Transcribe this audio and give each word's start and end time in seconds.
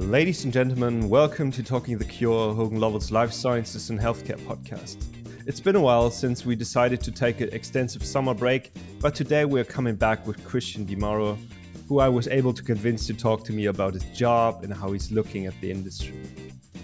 Ladies 0.00 0.44
and 0.44 0.52
gentlemen, 0.52 1.10
welcome 1.10 1.52
to 1.52 1.62
Talking 1.62 1.98
the 1.98 2.06
Cure, 2.06 2.54
Hogan 2.54 2.80
Lovells 2.80 3.12
Life 3.12 3.32
Sciences 3.32 3.90
and 3.90 4.00
Healthcare 4.00 4.38
podcast. 4.46 4.96
It's 5.46 5.60
been 5.60 5.76
a 5.76 5.80
while 5.80 6.10
since 6.10 6.46
we 6.46 6.56
decided 6.56 7.02
to 7.02 7.12
take 7.12 7.42
an 7.42 7.50
extensive 7.52 8.02
summer 8.02 8.32
break, 8.32 8.72
but 8.98 9.14
today 9.14 9.44
we're 9.44 9.62
coming 9.62 9.94
back 9.94 10.26
with 10.26 10.42
Christian 10.42 10.86
Di 10.86 10.96
Mauro, 10.96 11.38
who 11.86 12.00
I 12.00 12.08
was 12.08 12.28
able 12.28 12.54
to 12.54 12.62
convince 12.62 13.06
to 13.08 13.14
talk 13.14 13.44
to 13.44 13.52
me 13.52 13.66
about 13.66 13.92
his 13.92 14.04
job 14.04 14.64
and 14.64 14.72
how 14.72 14.90
he's 14.90 15.12
looking 15.12 15.44
at 15.44 15.54
the 15.60 15.70
industry. 15.70 16.18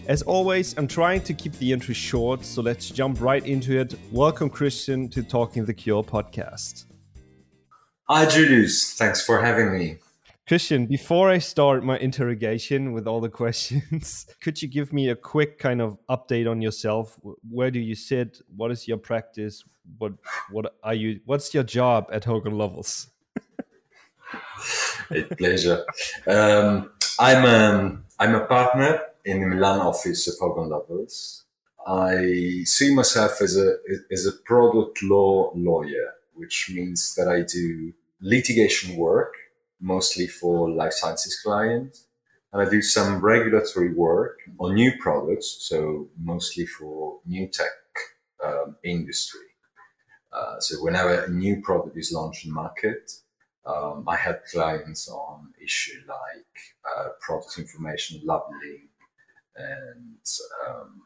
As 0.08 0.20
always, 0.20 0.76
I'm 0.76 0.86
trying 0.86 1.22
to 1.22 1.32
keep 1.32 1.54
the 1.54 1.72
intro 1.72 1.94
short, 1.94 2.44
so 2.44 2.60
let's 2.60 2.90
jump 2.90 3.22
right 3.22 3.44
into 3.46 3.80
it. 3.80 3.94
Welcome, 4.12 4.50
Christian, 4.50 5.08
to 5.08 5.22
Talking 5.22 5.64
the 5.64 5.74
Cure 5.74 6.04
podcast. 6.04 6.84
Hi, 8.10 8.26
Julius. 8.26 8.92
Thanks 8.92 9.24
for 9.24 9.40
having 9.40 9.72
me. 9.72 9.96
Christian, 10.46 10.86
before 10.86 11.28
I 11.28 11.38
start 11.38 11.82
my 11.82 11.98
interrogation 11.98 12.92
with 12.92 13.08
all 13.08 13.20
the 13.20 13.28
questions, 13.28 14.26
could 14.40 14.62
you 14.62 14.68
give 14.68 14.92
me 14.92 15.08
a 15.08 15.16
quick 15.16 15.58
kind 15.58 15.82
of 15.82 15.98
update 16.08 16.48
on 16.48 16.62
yourself? 16.62 17.18
Where 17.50 17.72
do 17.72 17.80
you 17.80 17.96
sit? 17.96 18.38
What 18.54 18.70
is 18.70 18.86
your 18.86 18.96
practice? 18.96 19.64
What 19.98 20.12
what 20.50 20.76
are 20.84 20.94
you? 20.94 21.20
What's 21.24 21.52
your 21.52 21.64
job 21.64 22.06
at 22.12 22.24
Hogan 22.24 22.52
Lovells? 22.52 23.08
a 25.10 25.22
pleasure. 25.22 25.84
Um, 26.28 26.92
I'm 27.18 27.44
um, 27.44 28.04
I'm 28.20 28.36
a 28.36 28.46
partner 28.46 29.00
in 29.24 29.40
the 29.40 29.48
Milan 29.48 29.80
office 29.80 30.28
of 30.28 30.34
Hogan 30.38 30.70
Lovells. 30.70 31.42
I 31.88 32.62
see 32.64 32.94
myself 32.94 33.42
as 33.42 33.56
a 33.56 33.78
as 34.12 34.26
a 34.26 34.32
product 34.44 35.02
law 35.02 35.50
lawyer, 35.56 36.14
which 36.34 36.70
means 36.72 37.16
that 37.16 37.26
I 37.26 37.42
do 37.42 37.92
litigation 38.20 38.96
work 38.96 39.34
mostly 39.80 40.26
for 40.26 40.70
life 40.70 40.92
sciences 40.92 41.40
clients. 41.40 42.06
And 42.52 42.66
I 42.66 42.70
do 42.70 42.80
some 42.80 43.20
regulatory 43.20 43.92
work 43.92 44.38
on 44.58 44.74
new 44.74 44.92
products, 45.00 45.58
so 45.60 46.08
mostly 46.18 46.66
for 46.66 47.18
new 47.26 47.48
tech 47.48 47.66
um, 48.44 48.76
industry. 48.84 49.40
Uh, 50.32 50.60
so 50.60 50.76
whenever 50.82 51.24
a 51.24 51.30
new 51.30 51.60
product 51.62 51.96
is 51.96 52.12
launched 52.12 52.46
in 52.46 52.52
market, 52.52 53.10
um, 53.66 54.04
I 54.08 54.16
help 54.16 54.44
clients 54.52 55.08
on 55.08 55.52
issue 55.62 56.00
like 56.06 56.56
uh, 56.96 57.08
product 57.20 57.58
information 57.58 58.20
labeling 58.24 58.88
and 59.56 60.18
um, 60.68 61.02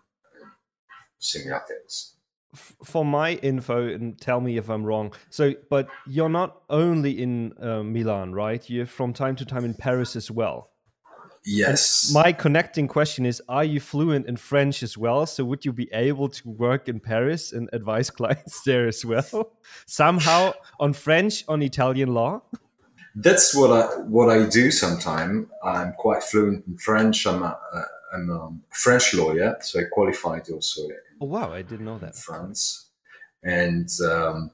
similar 1.18 1.62
things 1.66 2.16
for 2.54 3.04
my 3.04 3.34
info 3.34 3.86
and 3.86 4.20
tell 4.20 4.40
me 4.40 4.56
if 4.56 4.68
i'm 4.68 4.84
wrong. 4.84 5.12
So 5.30 5.54
but 5.68 5.88
you're 6.06 6.28
not 6.28 6.62
only 6.68 7.22
in 7.22 7.52
uh, 7.60 7.82
milan 7.82 8.32
right? 8.32 8.68
You're 8.68 8.86
from 8.86 9.12
time 9.12 9.36
to 9.36 9.44
time 9.44 9.64
in 9.64 9.74
paris 9.74 10.16
as 10.16 10.30
well. 10.30 10.70
Yes. 11.46 12.08
and 12.08 12.22
my 12.22 12.32
connecting 12.32 12.86
question 12.86 13.24
is 13.24 13.40
are 13.48 13.64
you 13.64 13.80
fluent 13.80 14.26
in 14.26 14.36
french 14.36 14.82
as 14.82 14.98
well? 14.98 15.24
So 15.26 15.44
would 15.44 15.64
you 15.64 15.72
be 15.72 15.88
able 15.92 16.28
to 16.28 16.48
work 16.48 16.88
in 16.88 17.00
paris 17.00 17.52
and 17.52 17.68
advise 17.72 18.10
clients 18.18 18.62
there 18.62 18.88
as 18.88 19.04
well? 19.04 19.52
Somehow 19.86 20.52
on 20.78 20.92
french 20.92 21.44
on 21.48 21.62
italian 21.62 22.14
law? 22.14 22.42
That's 23.14 23.54
what 23.54 23.70
i 23.72 23.82
what 24.02 24.28
i 24.30 24.48
do 24.48 24.70
sometimes 24.70 25.48
i'm 25.64 25.92
quite 25.94 26.22
fluent 26.22 26.64
in 26.66 26.76
french. 26.78 27.26
I'm 27.26 27.42
a, 27.42 27.58
I'm 28.12 28.30
a 28.30 28.50
french 28.74 29.14
lawyer 29.14 29.56
so 29.60 29.80
i 29.80 29.84
qualified 29.92 30.48
also 30.50 30.88
Oh 31.20 31.26
wow, 31.26 31.52
I 31.52 31.60
didn't 31.60 31.84
know 31.84 31.98
that. 31.98 32.16
France, 32.16 32.88
and 33.42 33.88
um, 34.10 34.50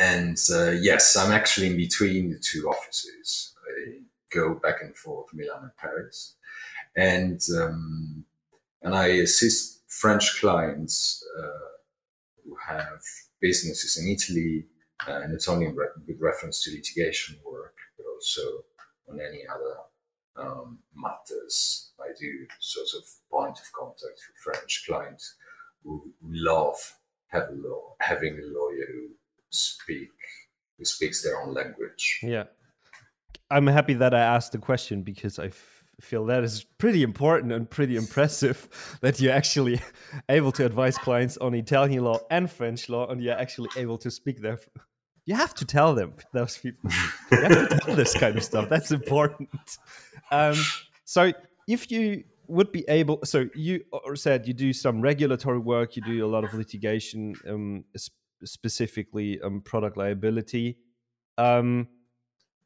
and 0.00 0.38
uh, 0.50 0.70
yes, 0.70 1.16
I'm 1.16 1.32
actually 1.32 1.66
in 1.66 1.76
between 1.76 2.30
the 2.30 2.38
two 2.38 2.66
offices. 2.66 3.54
I 3.68 3.98
go 4.32 4.54
back 4.54 4.76
and 4.80 4.96
forth, 4.96 5.26
Milan 5.34 5.64
and 5.64 5.76
Paris, 5.76 6.36
and 6.96 7.38
um, 7.60 8.24
and 8.80 8.94
I 8.94 9.08
assist 9.08 9.82
French 9.86 10.40
clients 10.40 11.22
uh, 11.38 11.68
who 12.42 12.56
have 12.66 13.02
businesses 13.42 13.98
in 13.98 14.08
Italy, 14.10 14.64
uh, 15.06 15.26
not 15.28 15.46
only 15.46 15.68
with 15.68 16.20
reference 16.20 16.64
to 16.64 16.70
litigation 16.70 17.36
work, 17.44 17.74
but 17.98 18.06
also 18.06 18.40
on 19.10 19.20
any 19.20 19.46
other 19.46 19.76
um, 20.36 20.78
matters. 20.94 21.92
I 22.00 22.12
do 22.18 22.46
sort 22.60 22.88
of 22.96 23.08
point 23.30 23.58
of 23.58 23.72
contact 23.72 24.20
for 24.20 24.52
French 24.52 24.84
clients 24.86 25.34
who 25.84 26.12
love 26.22 26.76
have 27.28 27.48
a 27.48 27.54
law, 27.54 27.94
having 28.00 28.38
a 28.38 28.42
lawyer 28.42 28.86
who 28.92 29.08
speak 29.50 30.10
who 30.78 30.84
speaks 30.84 31.22
their 31.22 31.40
own 31.40 31.54
language. 31.54 32.20
Yeah, 32.22 32.44
I'm 33.50 33.66
happy 33.66 33.94
that 33.94 34.14
I 34.14 34.20
asked 34.20 34.52
the 34.52 34.58
question 34.58 35.02
because 35.02 35.38
I 35.38 35.50
feel 36.00 36.24
that 36.26 36.42
is 36.42 36.64
pretty 36.78 37.02
important 37.02 37.52
and 37.52 37.68
pretty 37.68 37.96
impressive 37.96 38.68
that 39.00 39.20
you're 39.20 39.32
actually 39.32 39.80
able 40.28 40.52
to 40.52 40.64
advise 40.64 40.98
clients 40.98 41.36
on 41.38 41.54
Italian 41.54 42.04
law 42.04 42.18
and 42.30 42.50
French 42.50 42.88
law, 42.88 43.08
and 43.08 43.22
you're 43.22 43.38
actually 43.38 43.70
able 43.76 43.98
to 43.98 44.10
speak 44.10 44.40
their. 44.40 44.58
You 45.24 45.36
have 45.36 45.54
to 45.54 45.64
tell 45.64 45.94
them 45.94 46.14
those 46.32 46.58
people. 46.58 46.90
You 47.30 47.40
have 47.42 47.68
to 47.68 47.78
tell 47.78 47.94
this 47.94 48.16
kind 48.18 48.36
of 48.36 48.42
stuff. 48.42 48.68
That's 48.68 48.90
important. 48.90 49.48
Um, 50.32 50.56
so 51.04 51.32
if 51.68 51.90
you 51.90 52.24
would 52.48 52.72
be 52.72 52.84
able 52.88 53.20
so 53.24 53.48
you 53.54 53.82
said 54.14 54.48
you 54.48 54.54
do 54.54 54.72
some 54.72 55.00
regulatory 55.00 55.58
work 55.58 55.94
you 55.94 56.02
do 56.02 56.26
a 56.26 56.28
lot 56.28 56.42
of 56.42 56.52
litigation 56.54 57.34
um, 57.48 57.84
specifically 58.44 59.40
um, 59.42 59.60
product 59.60 59.96
liability. 59.96 60.78
Um, 61.38 61.88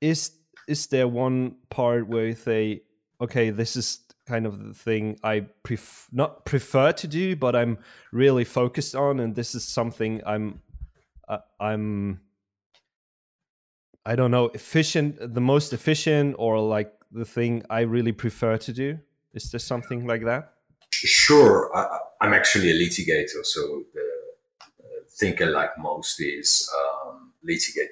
is 0.00 0.32
is 0.68 0.86
there 0.88 1.08
one 1.08 1.56
part 1.70 2.08
where 2.08 2.26
you 2.26 2.34
say 2.34 2.82
okay 3.20 3.50
this 3.50 3.76
is 3.76 4.00
kind 4.26 4.44
of 4.46 4.58
the 4.66 4.74
thing 4.74 5.18
i 5.22 5.40
pref- 5.62 6.08
not 6.12 6.44
prefer 6.44 6.92
to 6.92 7.06
do 7.06 7.36
but 7.36 7.54
i'm 7.54 7.78
really 8.12 8.44
focused 8.44 8.94
on 8.94 9.20
and 9.20 9.34
this 9.34 9.54
is 9.54 9.64
something 9.64 10.20
i'm 10.26 10.60
uh, 11.28 11.38
i'm 11.60 12.20
i 14.04 14.16
don't 14.16 14.30
know 14.30 14.46
efficient 14.46 15.16
the 15.34 15.40
most 15.40 15.72
efficient 15.72 16.34
or 16.38 16.60
like 16.60 16.92
the 17.16 17.24
thing 17.24 17.62
i 17.70 17.80
really 17.80 18.12
prefer 18.12 18.56
to 18.56 18.72
do 18.72 18.98
is 19.36 19.50
there 19.50 19.60
something 19.60 20.06
like 20.06 20.24
that? 20.24 20.54
Sure. 20.90 21.70
I, 21.76 22.26
am 22.26 22.32
actually 22.32 22.70
a 22.70 22.74
litigator, 22.74 23.44
so 23.44 23.84
the 23.92 24.08
thing 25.10 25.36
I 25.42 25.44
like 25.44 25.78
most 25.78 26.20
is 26.20 26.68
um, 26.80 27.32
litigate 27.44 27.90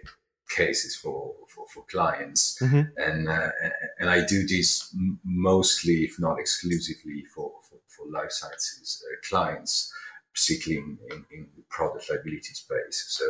cases 0.49 0.97
for 0.97 1.35
for, 1.49 1.67
for 1.67 1.85
clients, 1.85 2.59
mm-hmm. 2.63 2.83
and 2.97 3.29
uh, 3.29 3.51
and 3.99 4.09
I 4.09 4.25
do 4.25 4.47
this 4.47 4.95
mostly, 5.23 6.05
if 6.05 6.19
not 6.19 6.41
exclusively, 6.41 7.25
for 7.35 7.53
for, 7.69 7.79
for 7.89 8.11
life 8.11 8.33
sciences 8.33 9.05
uh, 9.07 9.17
clients, 9.29 9.93
particularly 10.33 10.83
in, 10.83 10.99
in, 11.11 11.27
in, 11.31 11.47
the 11.57 11.63
product 11.69 12.09
liability 12.09 12.55
space. 12.55 13.05
So 13.09 13.25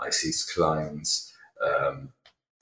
I 0.00 0.08
see 0.08 0.32
clients. 0.54 1.32
Um, 1.62 2.12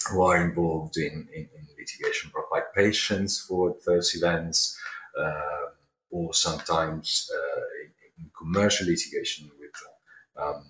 who 0.08 0.22
are 0.22 0.42
involved 0.42 0.96
in, 0.96 1.28
in, 1.34 1.48
in 1.56 1.66
litigation 1.78 2.30
by 2.52 2.60
patients 2.74 3.40
for 3.40 3.70
adverse 3.70 4.14
events, 4.16 4.78
uh, 5.18 5.66
or 6.10 6.32
sometimes 6.32 7.30
uh, 7.34 7.60
in, 7.84 8.30
commercial 8.36 8.86
litigation 8.86 9.50
with 9.58 9.70
um, 10.40 10.64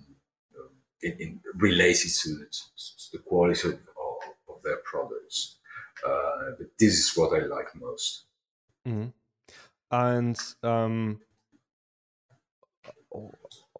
in, 1.01 1.39
related 1.55 2.11
to 2.11 2.29
the, 2.29 2.45
to 2.45 3.11
the 3.13 3.19
quality 3.19 3.67
of, 3.67 3.73
of, 3.73 4.55
of, 4.55 4.63
their 4.63 4.77
products. 4.83 5.57
Uh, 6.05 6.51
but 6.57 6.67
this 6.79 6.93
is 6.93 7.17
what 7.17 7.33
I 7.33 7.45
like 7.45 7.67
most. 7.75 8.23
Mm-hmm. 8.87 9.09
And 9.91 10.37
um, 10.63 11.19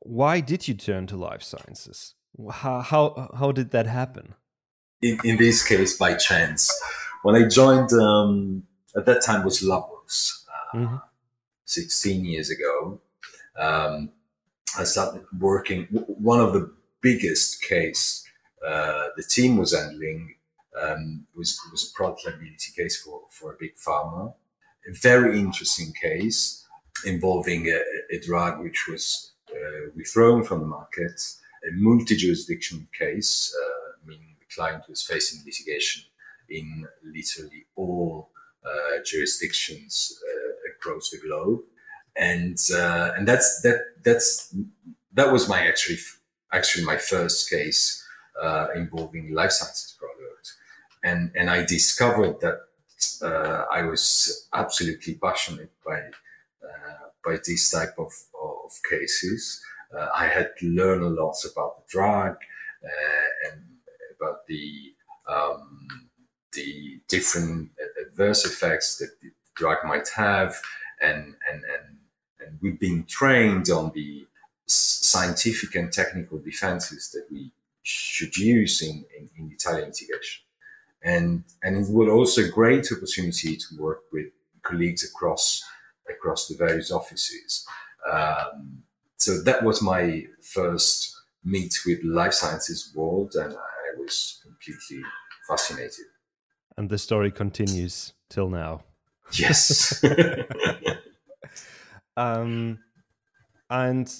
why 0.01 0.39
did 0.39 0.67
you 0.67 0.73
turn 0.73 1.07
to 1.07 1.17
life 1.17 1.43
sciences? 1.43 2.15
How 2.51 2.79
how 2.81 3.29
how 3.37 3.51
did 3.51 3.71
that 3.71 3.85
happen? 3.85 4.35
In, 5.01 5.19
in 5.23 5.37
this 5.37 5.67
case 5.67 5.97
by 5.97 6.15
chance. 6.15 6.71
When 7.23 7.35
I 7.35 7.47
joined, 7.47 7.91
um, 7.93 8.63
at 8.95 9.05
that 9.05 9.23
time 9.23 9.43
was 9.43 9.61
Lovells, 9.61 10.45
uh, 10.47 10.77
mm-hmm. 10.77 10.95
16 11.65 12.25
years 12.25 12.49
ago. 12.49 12.99
Um, 13.57 14.11
I 14.77 14.83
started 14.83 15.25
working. 15.37 15.85
One 16.07 16.39
of 16.39 16.53
the 16.53 16.71
biggest 17.01 17.61
case 17.63 18.25
uh, 18.65 19.07
the 19.15 19.23
team 19.23 19.57
was 19.57 19.75
handling 19.75 20.35
um, 20.81 21.25
was 21.35 21.59
was 21.71 21.89
a 21.89 21.93
product 21.93 22.25
liability 22.25 22.71
case 22.75 23.01
for 23.01 23.21
for 23.29 23.53
a 23.53 23.57
big 23.59 23.75
pharma. 23.75 24.33
A 24.87 24.93
very 24.93 25.39
interesting 25.39 25.93
case 25.93 26.65
involving 27.05 27.67
a, 27.67 27.81
a 28.15 28.19
drug 28.19 28.61
which 28.61 28.87
was 28.87 29.31
uh, 29.51 29.89
withdrawn 29.95 30.43
from 30.43 30.59
the 30.59 30.65
market, 30.65 31.21
a 31.67 31.71
multi-jurisdiction 31.73 32.87
case, 32.97 33.55
client 34.59 34.83
was 34.89 35.01
facing 35.01 35.39
litigation 35.45 36.03
in 36.49 36.85
literally 37.03 37.65
all 37.75 38.29
uh, 38.65 39.01
jurisdictions 39.05 40.21
uh, 40.27 40.51
across 40.75 41.09
the 41.11 41.17
globe, 41.25 41.61
and 42.17 42.57
uh, 42.75 43.11
and 43.15 43.27
that's 43.27 43.61
that 43.61 43.79
that's 44.03 44.53
that 45.13 45.31
was 45.31 45.47
my 45.47 45.65
actually 45.65 45.99
actually 46.51 46.83
my 46.83 46.97
first 46.97 47.49
case 47.49 48.03
uh, 48.41 48.67
involving 48.75 49.33
life 49.33 49.51
sciences 49.51 49.95
product, 49.97 50.45
and 51.03 51.31
and 51.35 51.49
I 51.49 51.65
discovered 51.65 52.35
that 52.41 52.57
uh, 53.21 53.63
I 53.71 53.83
was 53.83 54.47
absolutely 54.53 55.13
passionate 55.15 55.71
by 55.85 55.99
uh, 56.67 57.05
by 57.25 57.37
this 57.45 57.71
type 57.71 57.95
of, 57.97 58.11
of 58.33 58.71
cases. 58.89 59.61
I 60.23 60.27
had 60.27 60.49
to 60.59 60.67
learn 60.67 61.01
a 61.01 61.09
lot 61.21 61.37
about 61.51 61.77
the 61.77 61.85
drug 61.89 62.35
and 63.45 63.68
about 64.19 64.45
the 64.47 64.93
um, 65.27 65.87
the 66.53 66.99
different 67.07 67.69
adverse 68.07 68.45
effects 68.45 68.97
that 68.97 69.11
the 69.21 69.29
drug 69.55 69.77
might 69.85 70.09
have, 70.15 70.55
and 71.01 71.35
and 71.49 71.63
and, 71.63 71.97
and 72.39 72.59
we've 72.61 72.79
been 72.79 73.05
trained 73.05 73.69
on 73.69 73.91
the 73.93 74.25
scientific 74.65 75.75
and 75.75 75.91
technical 75.91 76.37
defenses 76.39 77.09
that 77.11 77.25
we 77.31 77.51
should 77.81 78.37
use 78.37 78.81
in, 78.81 79.03
in, 79.17 79.29
in 79.37 79.51
Italian 79.51 79.89
litigation. 79.89 80.43
And, 81.01 81.43
and 81.63 81.77
it 81.77 81.91
was 81.91 82.09
also 82.09 82.43
a 82.43 82.49
great 82.49 82.87
opportunity 82.91 83.55
to 83.55 83.65
work 83.79 84.01
with 84.11 84.27
colleagues 84.61 85.03
across, 85.03 85.63
across 86.09 86.47
the 86.47 86.55
various 86.55 86.91
offices. 86.91 87.65
Um, 88.11 88.83
so 89.17 89.41
that 89.41 89.63
was 89.63 89.81
my 89.81 90.27
first 90.41 91.15
meet 91.43 91.73
with 91.85 92.03
life 92.03 92.33
sciences 92.33 92.91
world 92.93 93.33
and 93.35 93.53
I 93.53 93.78
was 93.97 94.39
completely 94.43 95.03
fascinated. 95.47 96.05
And 96.77 96.89
the 96.89 96.97
story 96.97 97.31
continues 97.31 98.13
till 98.29 98.49
now. 98.49 98.83
Yes. 99.33 100.03
um, 102.17 102.79
and 103.69 104.13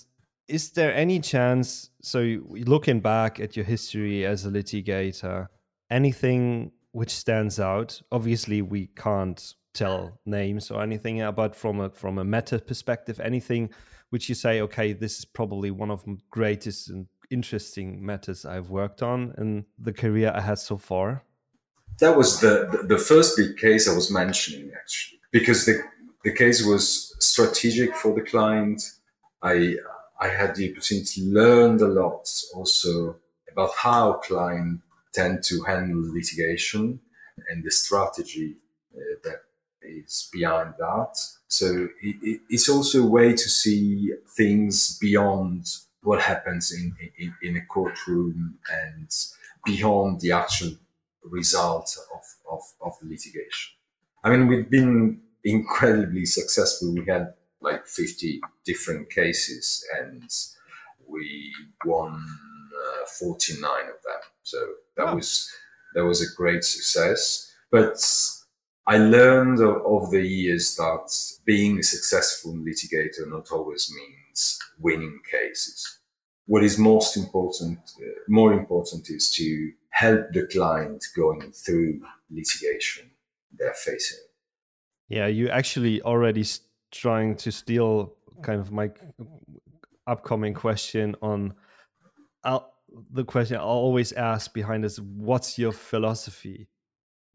is 0.48 0.72
there 0.72 0.94
any 0.94 1.20
chance 1.20 1.90
so 2.02 2.40
looking 2.50 3.00
back 3.00 3.40
at 3.40 3.56
your 3.56 3.66
history 3.66 4.26
as 4.26 4.46
a 4.46 4.50
litigator 4.50 5.48
anything 5.90 6.72
which 6.92 7.12
stands 7.12 7.60
out 7.60 8.02
obviously 8.12 8.62
we 8.62 8.88
can't 8.96 9.56
tell 9.74 10.20
names 10.26 10.72
or 10.72 10.82
anything 10.82 11.20
but 11.36 11.56
from 11.56 11.80
a 11.80 11.90
from 11.92 12.18
a 12.18 12.24
meta 12.24 12.60
perspective 12.60 13.20
anything 13.20 13.70
which 14.10 14.28
you 14.28 14.36
say 14.36 14.62
okay 14.62 14.92
this 14.92 15.20
is 15.20 15.26
probably 15.26 15.72
one 15.72 15.92
of 15.92 16.04
the 16.06 16.18
greatest 16.32 16.90
and 16.90 17.08
interesting 17.30 18.04
matters 18.06 18.46
i've 18.46 18.70
worked 18.70 19.02
on 19.02 19.34
in 19.38 19.66
the 19.78 19.94
career 19.94 20.32
i 20.36 20.42
had 20.42 20.60
so 20.60 20.78
far 20.78 21.24
that 22.00 22.16
was 22.16 22.40
the 22.40 22.86
the, 22.88 22.98
first 22.98 23.38
big 23.38 23.58
case 23.58 23.90
i 23.90 23.94
was 23.94 24.12
mentioning 24.12 24.72
actually 24.76 25.20
because 25.32 25.66
the 25.66 25.82
the 26.24 26.34
case 26.34 26.66
was 26.66 27.16
strategic 27.20 27.96
for 27.96 28.14
the 28.16 28.22
client 28.22 28.82
i 29.42 29.76
I 30.20 30.28
had 30.28 30.56
the 30.56 30.70
opportunity 30.72 31.22
to 31.22 31.28
learn 31.28 31.82
a 31.82 31.88
lot 31.88 32.30
also 32.54 33.16
about 33.52 33.72
how 33.76 34.14
clients 34.14 34.84
tend 35.14 35.44
to 35.44 35.64
handle 35.64 36.14
litigation 36.14 37.00
and 37.50 37.64
the 37.64 37.72
strategy 37.72 38.58
uh, 38.96 39.00
that 39.24 39.44
is 39.82 40.30
behind 40.32 40.74
that. 40.78 41.18
So 41.48 41.88
it, 42.02 42.42
it's 42.50 42.68
also 42.68 43.04
a 43.04 43.08
way 43.08 43.32
to 43.32 43.50
see 43.50 44.12
things 44.36 45.00
beyond 45.00 45.68
what 46.02 46.22
happens 46.22 46.72
in, 46.72 46.96
in, 47.18 47.34
in 47.44 47.58
a 47.58 47.66
courtroom 47.66 48.58
and 48.72 49.14
beyond 49.66 50.22
the 50.22 50.32
actual 50.32 50.72
result 51.24 51.98
of, 52.14 52.22
of, 52.52 52.62
of 52.82 52.94
the 53.02 53.10
litigation. 53.10 53.74
I 54.24 54.30
mean, 54.30 54.48
we've 54.48 54.70
been 54.70 55.22
incredibly 55.44 56.26
successful. 56.26 56.94
We 56.94 57.06
had 57.06 57.34
like 57.62 57.86
50 57.88 58.42
different 58.66 59.10
cases 59.10 59.86
and 60.00 60.24
we 61.08 61.54
won 61.86 62.26
uh, 63.04 63.06
49 63.18 63.64
of 63.64 63.86
them. 64.04 64.22
So 64.44 64.58
that 64.98 65.06
wow. 65.08 65.16
was 65.16 65.52
that 65.96 66.06
was 66.06 66.22
a 66.22 66.36
great 66.36 66.64
success. 66.64 67.52
But 67.72 68.00
I 68.88 68.98
learned 68.98 69.60
of, 69.60 69.82
of, 69.86 70.12
the 70.12 70.22
years 70.22 70.76
that 70.76 71.12
being 71.46 71.80
a 71.80 71.84
successful 71.84 72.54
litigator 72.54 73.28
not 73.28 73.52
always 73.52 73.92
means 73.96 74.19
winning 74.80 75.20
cases. 75.30 76.00
What 76.46 76.64
is 76.64 76.78
most 76.78 77.16
important, 77.16 77.80
uh, 78.02 78.06
more 78.28 78.54
important, 78.54 79.10
is 79.10 79.32
to 79.32 79.72
help 79.90 80.32
the 80.34 80.48
client 80.48 81.04
going 81.16 81.52
through 81.52 82.02
litigation 82.32 83.12
they're 83.58 83.74
facing. 83.74 84.20
Yeah, 85.10 85.28
you 85.28 85.50
actually 85.50 86.02
already 86.02 86.46
trying 86.92 87.36
to 87.38 87.52
steal 87.52 88.14
kind 88.42 88.62
of 88.62 88.72
my 88.72 88.92
upcoming 90.08 90.54
question 90.54 91.16
on 91.22 91.54
I'll, 92.44 92.74
the 93.12 93.24
question 93.24 93.58
I'll 93.58 93.64
always 93.64 94.12
ask 94.14 94.54
behind 94.54 94.86
is 94.86 95.00
what's 95.02 95.60
your 95.60 95.72
philosophy 95.72 96.68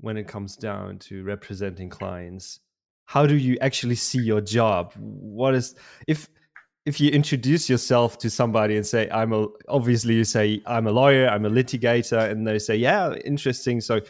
when 0.00 0.16
it 0.16 0.26
comes 0.26 0.56
down 0.56 0.98
to 1.00 1.22
representing 1.24 1.88
clients? 1.88 2.60
How 3.06 3.26
do 3.26 3.36
you 3.36 3.58
actually 3.60 3.96
see 3.96 4.20
your 4.20 4.40
job? 4.40 4.92
What 4.96 5.54
is 5.54 5.74
if 6.06 6.28
if 6.86 7.00
you 7.00 7.10
introduce 7.10 7.70
yourself 7.70 8.18
to 8.18 8.28
somebody 8.28 8.76
and 8.76 8.86
say 8.86 9.08
I'm 9.10 9.32
a 9.32 9.46
obviously 9.68 10.14
you 10.14 10.24
say 10.24 10.60
I'm 10.66 10.86
a 10.86 10.92
lawyer, 10.92 11.28
I'm 11.28 11.46
a 11.46 11.50
litigator 11.50 12.30
and 12.30 12.46
they 12.46 12.58
say 12.58 12.76
yeah, 12.76 13.14
interesting. 13.24 13.80
So 13.80 14.00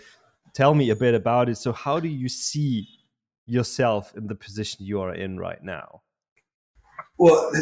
tell 0.54 0.74
me 0.74 0.90
a 0.90 0.96
bit 0.96 1.14
about 1.14 1.48
it. 1.48 1.56
So 1.56 1.72
how 1.72 2.00
do 2.00 2.08
you 2.08 2.28
see 2.28 2.88
yourself 3.46 4.12
in 4.16 4.26
the 4.26 4.34
position 4.34 4.84
you 4.84 5.00
are 5.00 5.14
in 5.14 5.38
right 5.38 5.62
now? 5.62 6.02
Well, 7.16 7.52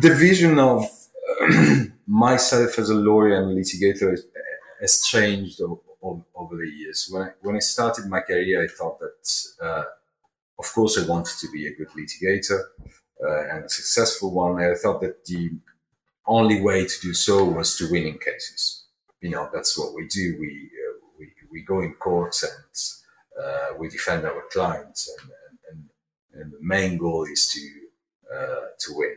the 0.00 0.14
vision 0.14 0.58
of 0.58 0.84
myself 2.06 2.78
as 2.78 2.90
a 2.90 2.94
lawyer 2.94 3.42
and 3.42 3.58
litigator 3.58 4.16
has 4.80 5.02
changed 5.02 5.60
over 5.60 6.56
the 6.56 6.68
years. 6.68 7.08
When 7.10 7.22
I, 7.22 7.28
when 7.40 7.56
I 7.56 7.60
started 7.60 8.06
my 8.06 8.20
career, 8.20 8.62
I 8.62 8.68
thought 8.68 9.00
that, 9.00 9.44
uh, 9.60 9.84
of 10.58 10.72
course, 10.72 10.98
I 10.98 11.08
wanted 11.08 11.36
to 11.40 11.50
be 11.50 11.66
a 11.66 11.74
good 11.74 11.88
litigator 11.88 12.60
and 13.20 13.64
a 13.64 13.68
successful 13.68 14.32
one. 14.32 14.62
I 14.62 14.74
thought 14.74 15.00
that 15.00 15.24
the 15.24 15.50
only 16.26 16.60
way 16.60 16.86
to 16.86 17.00
do 17.00 17.14
so 17.14 17.44
was 17.44 17.76
to 17.78 17.90
win 17.90 18.06
in 18.06 18.18
cases. 18.18 18.84
You 19.20 19.30
know, 19.30 19.48
that's 19.52 19.76
what 19.76 19.94
we 19.94 20.06
do. 20.06 20.36
We 20.38 20.70
uh, 20.72 20.98
we, 21.18 21.32
we 21.50 21.62
go 21.62 21.80
in 21.80 21.94
courts 21.94 22.44
and 22.44 23.44
uh, 23.44 23.74
we 23.78 23.88
defend 23.88 24.24
our 24.24 24.42
clients, 24.52 25.10
and, 25.20 25.30
and, 25.70 25.88
and, 26.34 26.52
the 26.52 26.58
main 26.60 26.98
goal 26.98 27.24
is 27.24 27.48
to 27.48 27.60
uh, 28.34 28.66
to 28.78 28.92
win. 28.96 29.16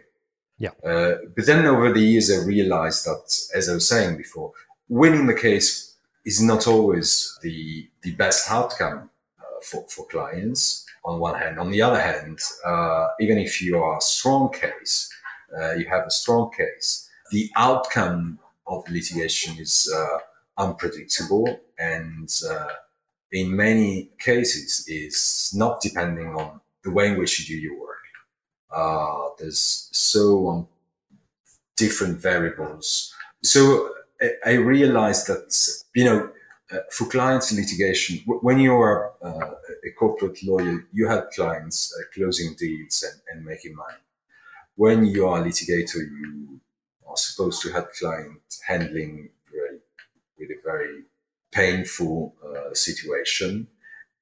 Yeah. 0.58 0.72
Uh, 0.84 1.18
but 1.36 1.46
then 1.46 1.66
over 1.66 1.92
the 1.92 2.00
years, 2.00 2.32
I 2.32 2.46
realized 2.46 3.06
that, 3.06 3.26
as 3.56 3.70
I 3.70 3.74
was 3.74 3.88
saying 3.88 4.18
before, 4.18 4.54
winning 4.88 5.28
the 5.28 5.34
case 5.34 5.96
is 6.26 6.42
not 6.42 6.68
always 6.68 7.38
the 7.42 7.90
the 8.02 8.12
best 8.12 8.50
outcome 8.50 9.10
uh, 9.40 9.60
for 9.64 9.86
for 9.88 10.08
clients. 10.08 10.86
On 11.04 11.20
one 11.20 11.40
hand, 11.40 11.58
on 11.60 11.72
the 11.72 11.82
other 11.82 12.00
hand, 12.00 12.40
uh, 12.66 13.08
even 13.20 13.38
if 13.40 13.62
you 13.62 13.78
are 13.78 13.98
a 13.98 14.02
strong 14.02 14.52
case, 14.52 15.10
uh, 15.58 15.74
you 15.74 15.86
have 15.86 16.06
a 16.06 16.12
strong 16.12 16.52
case. 16.52 17.10
The 17.32 17.50
outcome 17.56 18.40
of 18.68 18.88
litigation 18.90 19.58
is 19.58 19.92
unpredictable 20.58 21.60
and 21.80 22.30
in 23.32 23.56
many 23.56 24.10
cases 24.20 24.86
is 24.88 25.52
not 25.56 25.82
depending 25.82 26.36
on 26.36 26.60
the 26.84 26.92
way 26.92 27.08
in 27.08 27.18
which 27.18 27.40
you 27.40 27.56
do 27.56 27.62
your 27.62 27.80
work. 27.80 27.98
Uh, 28.74 29.30
there's 29.40 29.90
so 29.92 30.50
um, 30.50 30.68
different 31.78 32.20
variables. 32.20 33.14
So 33.44 33.90
I, 34.22 34.32
I, 34.46 34.54
realized 34.54 35.28
that, 35.28 35.58
you 35.94 36.06
know, 36.06 36.30
uh, 36.72 36.78
for 36.90 37.06
clients 37.06 37.52
in 37.52 37.58
litigation, 37.58 38.20
when 38.26 38.60
you 38.60 38.74
are 38.74 39.12
uh, 39.22 39.52
a 39.86 39.92
corporate 39.92 40.44
lawyer, 40.44 40.88
you 40.92 41.08
have 41.08 41.30
clients 41.36 41.94
uh, 41.98 42.04
closing 42.14 42.56
deals 42.58 43.04
and, 43.04 43.22
and 43.32 43.46
making 43.46 43.76
money. 43.76 43.98
When 44.76 45.06
you 45.06 45.28
are 45.28 45.42
a 45.42 45.44
litigator, 45.44 45.96
you 45.96 46.60
are 47.08 47.18
supposed 47.18 47.62
to 47.64 47.72
have 47.74 47.92
clients 48.00 48.62
handling 48.68 49.30
very, 49.52 49.80
with 50.38 50.50
a 50.50 50.62
very 50.64 51.04
painful 51.52 52.36
uh, 52.46 52.74
situation. 52.74 53.68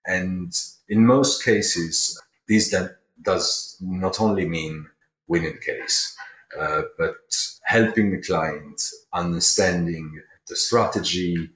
And 0.06 0.54
in 0.88 1.06
most 1.06 1.44
cases, 1.44 2.20
this 2.48 2.72
that 2.72 2.98
does 3.22 3.78
not 3.80 4.20
only 4.20 4.48
mean 4.48 4.88
winning 5.28 5.54
the 5.54 5.60
case, 5.60 6.16
uh, 6.60 6.82
but 6.98 7.18
helping 7.63 8.12
the 8.12 8.22
client 8.22 8.82
understanding 9.13 10.20
the 10.48 10.56
strategy, 10.56 11.50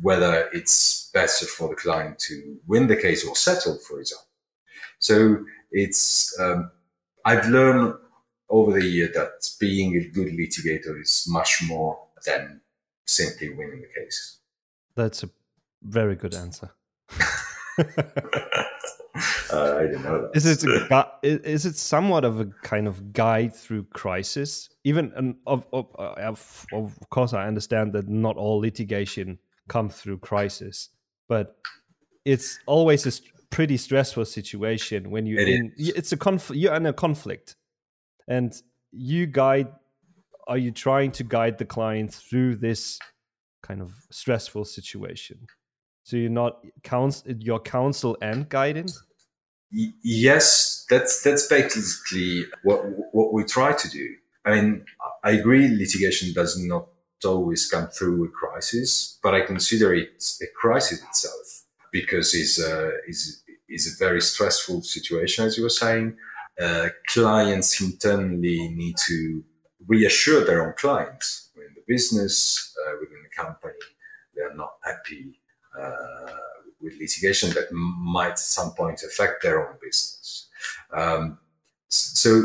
whether 0.00 0.48
it's 0.52 1.10
better 1.12 1.46
for 1.46 1.68
the 1.68 1.76
client 1.76 2.18
to 2.18 2.58
win 2.66 2.86
the 2.86 2.96
case 2.96 3.26
or 3.26 3.34
settle, 3.34 3.78
for 3.88 4.00
example. 4.00 4.26
So 4.98 5.44
it's, 5.70 6.38
um, 6.40 6.70
I've 7.24 7.48
learned 7.48 7.94
over 8.50 8.72
the 8.72 8.86
year 8.86 9.10
that 9.14 9.48
being 9.60 9.96
a 9.96 10.08
good 10.08 10.28
litigator 10.28 11.00
is 11.00 11.26
much 11.28 11.62
more 11.66 11.98
than 12.24 12.60
simply 13.06 13.50
winning 13.50 13.82
the 13.82 14.00
case. 14.00 14.38
That's 14.94 15.22
a 15.22 15.30
very 15.82 16.16
good 16.16 16.34
answer. 16.34 16.70
uh, 17.78 19.76
I 19.76 19.82
didn't 19.82 20.02
know 20.02 20.22
that. 20.22 20.30
Is 20.34 20.46
it 20.46 20.64
a, 20.64 21.08
is 21.22 21.66
it 21.66 21.76
somewhat 21.76 22.24
of 22.24 22.40
a 22.40 22.46
kind 22.62 22.88
of 22.88 23.12
guide 23.12 23.54
through 23.54 23.84
crisis? 23.94 24.68
Even 24.84 25.12
and 25.16 25.36
of, 25.46 25.66
of, 25.72 25.86
of 25.96 26.66
of 26.72 27.10
course, 27.10 27.32
I 27.32 27.46
understand 27.46 27.92
that 27.92 28.08
not 28.08 28.36
all 28.36 28.58
litigation 28.58 29.38
comes 29.68 29.96
through 29.96 30.18
crisis, 30.18 30.90
but 31.28 31.56
it's 32.24 32.58
always 32.66 33.06
a 33.06 33.12
pretty 33.50 33.76
stressful 33.76 34.24
situation 34.24 35.10
when 35.10 35.26
you're 35.26 35.40
it 35.40 35.48
in. 35.48 35.72
Is. 35.76 35.90
It's 35.90 36.12
a 36.12 36.16
conflict. 36.16 36.60
You're 36.60 36.74
in 36.74 36.86
a 36.86 36.92
conflict, 36.92 37.56
and 38.26 38.52
you 38.92 39.26
guide. 39.26 39.68
Are 40.46 40.58
you 40.58 40.70
trying 40.70 41.12
to 41.12 41.24
guide 41.24 41.58
the 41.58 41.66
client 41.66 42.14
through 42.14 42.56
this 42.56 42.98
kind 43.62 43.82
of 43.82 43.92
stressful 44.10 44.64
situation? 44.64 45.46
So 46.04 46.16
you're 46.16 46.30
not 46.30 46.64
counsel 46.84 47.34
your 47.38 47.60
counsel 47.60 48.16
and 48.22 48.48
guidance. 48.48 49.02
Yes, 49.70 50.86
that's 50.88 51.22
that's 51.22 51.46
basically 51.46 52.46
what 52.62 52.82
what 53.12 53.34
we 53.34 53.44
try 53.44 53.72
to 53.72 53.90
do. 53.90 54.08
I 54.44 54.54
mean, 54.54 54.86
I 55.22 55.32
agree 55.32 55.68
litigation 55.68 56.32
does 56.32 56.58
not 56.58 56.88
always 57.24 57.68
come 57.68 57.88
through 57.88 58.24
a 58.24 58.28
crisis, 58.28 59.18
but 59.22 59.34
I 59.34 59.40
consider 59.40 59.94
it 59.94 60.22
a 60.42 60.46
crisis 60.56 61.02
itself 61.02 61.64
because 61.92 62.34
it's 62.34 62.60
a, 62.60 62.92
it's, 63.06 63.42
it's 63.68 63.92
a 63.92 63.98
very 63.98 64.20
stressful 64.20 64.82
situation, 64.82 65.44
as 65.44 65.56
you 65.56 65.62
were 65.62 65.70
saying. 65.70 66.16
Uh, 66.60 66.88
clients 67.06 67.80
internally 67.80 68.68
need 68.74 68.96
to 69.06 69.44
reassure 69.86 70.44
their 70.44 70.66
own 70.66 70.74
clients 70.76 71.50
within 71.54 71.72
the 71.74 71.82
business, 71.86 72.74
uh, 72.86 72.96
within 73.00 73.18
the 73.22 73.42
company, 73.42 73.74
they're 74.34 74.54
not 74.54 74.74
happy 74.84 75.40
uh, 75.78 76.32
with 76.80 76.94
litigation 77.00 77.50
that 77.50 77.72
might 77.72 78.30
at 78.30 78.38
some 78.38 78.72
point 78.72 79.02
affect 79.02 79.42
their 79.42 79.68
own 79.68 79.76
business. 79.82 80.48
Um, 80.92 81.38
so 81.88 82.42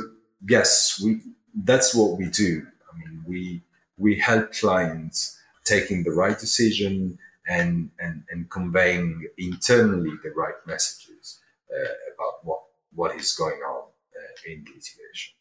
yes, 0.47 0.99
we 1.03 1.21
that's 1.63 1.93
what 1.93 2.17
we 2.17 2.29
do. 2.29 2.65
I 2.91 2.97
mean, 2.97 3.23
we 3.27 3.61
we 3.97 4.17
help 4.17 4.53
clients 4.53 5.37
taking 5.65 6.03
the 6.03 6.11
right 6.11 6.37
decision 6.39 7.17
and 7.47 7.89
and, 7.99 8.23
and 8.31 8.49
conveying 8.49 9.27
internally 9.37 10.11
the 10.23 10.31
right 10.35 10.55
messages 10.65 11.39
uh, 11.71 11.93
about 12.13 12.43
what 12.43 12.59
what 12.93 13.15
is 13.15 13.33
going 13.33 13.59
on 13.59 13.83
uh, 13.83 14.51
in 14.51 14.59
litigation. 14.59 15.33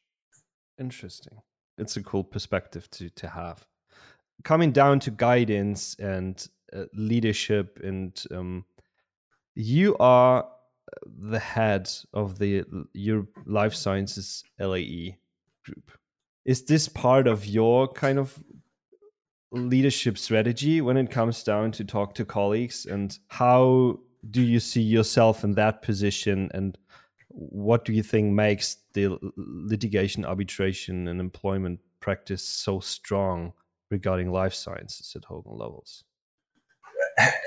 Interesting. 0.79 1.39
It's 1.79 1.97
a 1.97 2.03
cool 2.03 2.25
perspective 2.25 2.91
to 2.93 3.11
to 3.11 3.29
have. 3.29 3.67
Coming 4.45 4.73
down 4.73 4.99
to 5.01 5.11
guidance 5.11 5.95
and 6.01 6.49
uh, 6.73 6.85
leadership, 6.95 7.79
and 7.83 8.21
um, 8.33 8.65
you 9.55 9.97
are 9.99 10.49
the 11.07 11.39
head 11.39 11.89
of 12.13 12.39
the 12.39 12.65
your 12.93 13.27
life 13.47 13.75
sciences 13.75 14.43
LAE 14.59 15.17
group 15.65 15.93
is 16.45 16.65
this 16.65 16.89
part 16.89 17.27
of 17.27 17.47
your 17.47 17.89
kind 17.89 18.19
of 18.19 18.43
leadership 19.51 20.17
strategy 20.17 20.81
when 20.81 20.97
it 20.97 21.11
comes 21.11 21.43
down 21.43 21.73
to 21.73 21.85
talk 21.85 22.15
to 22.15 22.25
colleagues? 22.25 22.87
And 22.87 23.17
how 23.29 24.01
do 24.31 24.41
you 24.43 24.61
see 24.61 24.83
yourself 24.83 25.45
in 25.45 25.55
that 25.55 25.83
position? 25.83 26.51
And 26.55 26.79
what 27.29 27.85
do 27.85 27.93
you 27.93 28.03
think 28.03 28.33
makes 28.33 28.77
the 28.95 29.19
litigation 29.37 30.25
arbitration 30.25 31.09
and 31.09 31.21
employment 31.21 31.81
practice 32.01 32.43
so 32.43 32.81
strong 32.81 33.53
regarding 33.91 34.31
life 34.31 34.55
sciences 34.55 35.15
at 35.17 35.25
Hogan 35.25 35.53
Lovells 35.53 36.05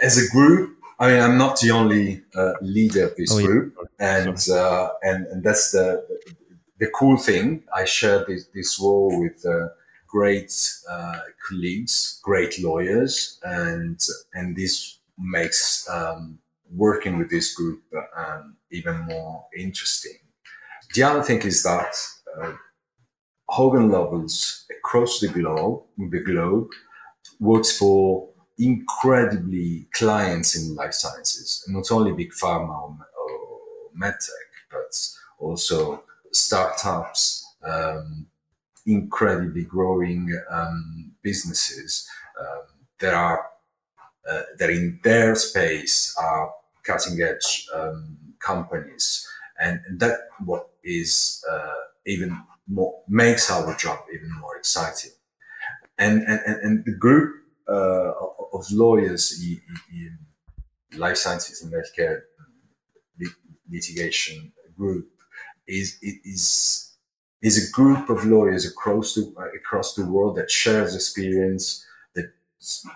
as 0.01 0.17
a 0.17 0.29
group 0.31 0.77
i 0.99 1.09
mean 1.09 1.19
i'm 1.19 1.37
not 1.37 1.59
the 1.59 1.71
only 1.71 2.21
uh, 2.35 2.53
leader 2.61 3.05
of 3.05 3.15
this 3.15 3.31
oh, 3.31 3.45
group. 3.45 3.75
Yeah. 3.99 4.17
and, 4.17 4.49
uh, 4.49 4.89
and 5.01 5.25
and 5.27 5.43
that's 5.43 5.71
the 5.71 6.05
the 6.79 6.87
cool 6.87 7.17
thing, 7.17 7.63
I 7.73 7.85
share 7.85 8.25
this, 8.25 8.47
this 8.53 8.79
role 8.79 9.21
with 9.21 9.45
uh, 9.45 9.69
great 10.07 10.53
uh, 10.89 11.19
colleagues, 11.47 12.19
great 12.23 12.59
lawyers, 12.61 13.39
and 13.43 13.99
and 14.33 14.55
this 14.55 14.99
makes 15.17 15.87
um, 15.89 16.39
working 16.73 17.17
with 17.17 17.29
this 17.29 17.53
group 17.53 17.81
um, 18.17 18.57
even 18.71 18.99
more 19.01 19.45
interesting. 19.57 20.17
The 20.93 21.03
other 21.03 21.23
thing 21.23 21.41
is 21.41 21.63
that 21.63 21.95
uh, 22.41 22.53
Hogan 23.47 23.89
Lovells 23.89 24.65
across 24.79 25.19
the 25.19 25.27
globe, 25.27 25.83
the 25.97 26.19
globe, 26.19 26.69
works 27.39 27.77
for 27.77 28.29
incredibly 28.57 29.87
clients 29.93 30.55
in 30.55 30.75
life 30.75 30.93
sciences, 30.93 31.63
not 31.67 31.91
only 31.91 32.13
big 32.13 32.31
pharma 32.31 32.97
or 32.97 33.59
medtech, 34.01 34.49
but 34.71 34.93
also 35.39 36.03
startups, 36.35 37.45
um, 37.63 38.27
incredibly 38.85 39.63
growing 39.63 40.31
um, 40.49 41.11
businesses 41.21 42.07
um, 42.39 42.63
that 42.99 43.13
are 43.13 43.49
uh, 44.29 44.41
that 44.57 44.69
in 44.69 44.99
their 45.03 45.35
space 45.35 46.15
are 46.19 46.51
cutting 46.83 47.21
edge 47.21 47.67
um, 47.73 48.17
companies, 48.39 49.27
and, 49.59 49.79
that 49.99 50.17
what 50.43 50.69
is 50.83 51.43
uh, 51.51 51.73
even 52.05 52.37
more 52.67 53.01
makes 53.07 53.51
our 53.51 53.75
job 53.75 53.99
even 54.13 54.31
more 54.39 54.57
exciting. 54.57 55.11
And 55.97 56.23
and, 56.23 56.41
and 56.63 56.85
the 56.85 56.91
group 56.91 57.35
uh, 57.67 58.11
of 58.53 58.71
lawyers 58.71 59.41
in, 59.41 59.61
in 59.91 60.99
life 60.99 61.17
sciences 61.17 61.61
and 61.63 61.73
healthcare 61.73 62.21
litigation 63.71 64.51
group 64.77 65.09
is 65.67 65.97
is 66.01 66.91
is 67.41 67.69
a 67.69 67.71
group 67.71 68.09
of 68.09 68.25
lawyers 68.25 68.65
across 68.65 69.15
the 69.15 69.33
across 69.55 69.93
the 69.95 70.05
world 70.05 70.35
that 70.37 70.49
shares 70.49 70.95
experience 70.95 71.85
that 72.15 72.31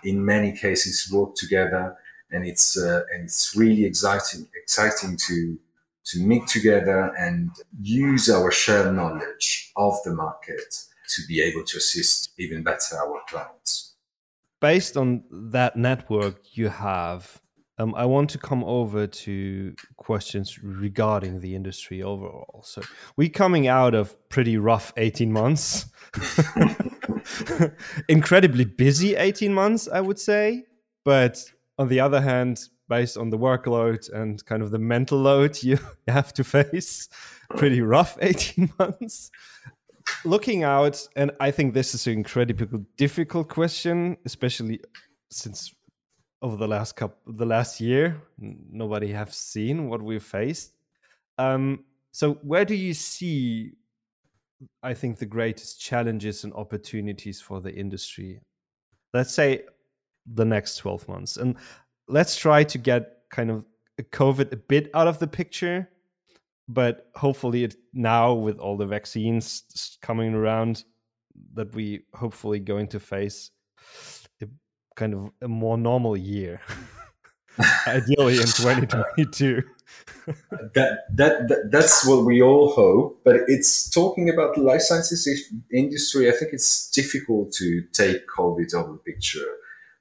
in 0.03 0.23
many 0.23 0.51
cases 0.51 1.11
work 1.11 1.35
together 1.35 1.95
and 2.31 2.45
it's 2.45 2.77
uh, 2.77 3.01
and 3.13 3.25
it's 3.25 3.55
really 3.55 3.85
exciting 3.85 4.47
exciting 4.55 5.17
to 5.27 5.57
to 6.05 6.19
meet 6.19 6.47
together 6.47 7.13
and 7.17 7.51
use 7.81 8.29
our 8.29 8.51
shared 8.51 8.95
knowledge 8.95 9.71
of 9.75 9.93
the 10.03 10.11
market 10.11 10.73
to 11.07 11.21
be 11.27 11.41
able 11.41 11.63
to 11.63 11.77
assist 11.77 12.31
even 12.39 12.63
better 12.63 12.95
our 12.97 13.21
clients. 13.27 13.95
Based 14.61 14.97
on 14.97 15.23
that 15.31 15.75
network 15.75 16.38
you 16.53 16.69
have 16.69 17.41
um, 17.79 17.95
I 17.95 18.05
want 18.05 18.29
to 18.31 18.38
come 18.38 18.63
over 18.65 19.07
to 19.07 19.74
questions 19.95 20.62
regarding 20.62 21.39
the 21.39 21.55
industry 21.55 22.03
overall. 22.03 22.62
So 22.63 22.81
we're 23.15 23.29
coming 23.29 23.67
out 23.67 23.95
of 23.95 24.15
pretty 24.27 24.57
rough 24.57 24.91
18 24.98 25.31
months, 25.31 25.86
incredibly 28.09 28.65
busy 28.65 29.15
18 29.15 29.53
months, 29.53 29.88
I 29.88 30.01
would 30.01 30.19
say. 30.19 30.65
But 31.05 31.43
on 31.77 31.88
the 31.88 32.01
other 32.01 32.19
hand, 32.19 32.67
based 32.89 33.17
on 33.17 33.29
the 33.29 33.38
workload 33.38 34.12
and 34.12 34.43
kind 34.45 34.62
of 34.62 34.71
the 34.71 34.79
mental 34.79 35.17
load 35.17 35.63
you 35.63 35.79
have 36.07 36.33
to 36.33 36.43
face, 36.43 37.07
pretty 37.55 37.81
rough 37.81 38.17
18 38.21 38.74
months. 38.77 39.31
Looking 40.25 40.63
out, 40.63 41.07
and 41.15 41.31
I 41.39 41.51
think 41.51 41.74
this 41.74 41.93
is 41.93 42.07
an 42.07 42.13
incredibly 42.13 42.83
difficult 42.98 43.48
question, 43.48 44.17
especially 44.25 44.81
since 45.29 45.74
over 46.41 46.55
the 46.55 46.67
last 46.67 46.96
couple 46.96 47.17
the 47.34 47.46
last 47.46 47.81
year 47.81 48.22
nobody 48.39 49.12
have 49.12 49.34
seen 49.34 49.89
what 49.89 50.01
we've 50.01 50.24
faced. 50.24 50.74
Um, 51.38 51.86
so 52.12 52.34
where 52.41 52.65
do 52.65 52.75
you 52.75 52.93
see 52.93 53.74
i 54.84 54.93
think 54.93 55.17
the 55.17 55.25
greatest 55.25 55.79
challenges 55.79 56.43
and 56.43 56.51
opportunities 56.53 57.39
for 57.39 57.62
the 57.62 57.74
industry 57.74 58.41
let's 59.13 59.34
say 59.34 59.63
the 60.34 60.46
next 60.46 60.77
12 60.77 61.08
months? 61.08 61.38
And 61.38 61.55
let's 62.08 62.36
try 62.36 62.63
to 62.63 62.77
get 62.77 63.24
kind 63.31 63.50
of 63.51 63.65
covid 64.12 64.51
a 64.51 64.55
bit 64.55 64.89
out 64.93 65.08
of 65.08 65.19
the 65.19 65.27
picture 65.27 65.89
but 66.67 67.10
hopefully 67.15 67.63
it, 67.63 67.75
now 67.93 68.34
with 68.34 68.60
all 68.60 68.77
the 68.77 68.86
vaccines 68.86 69.98
coming 70.01 70.34
around 70.34 70.84
that 71.53 71.74
we 71.74 72.01
hopefully 72.13 72.60
going 72.60 72.88
to 72.88 73.00
face 73.00 73.51
kind 74.99 75.13
of 75.13 75.31
a 75.41 75.47
more 75.47 75.77
normal 75.77 76.17
year. 76.17 76.61
Ideally 77.87 78.35
in 78.35 78.47
2022 78.47 79.63
that, 80.75 80.99
that, 81.15 81.47
that 81.49 81.69
that's 81.71 82.05
what 82.05 82.23
we 82.23 82.41
all 82.41 82.71
hope 82.71 83.21
but 83.25 83.37
it's 83.47 83.89
talking 83.89 84.29
about 84.29 84.55
the 84.55 84.61
life 84.61 84.81
sciences 84.81 85.27
industry 85.73 86.29
i 86.29 86.31
think 86.31 86.53
it's 86.53 86.89
difficult 86.91 87.51
to 87.51 87.81
take 87.91 88.27
covid 88.27 88.73
out 88.75 88.85
of 88.85 88.91
the 88.91 89.03
picture. 89.11 89.49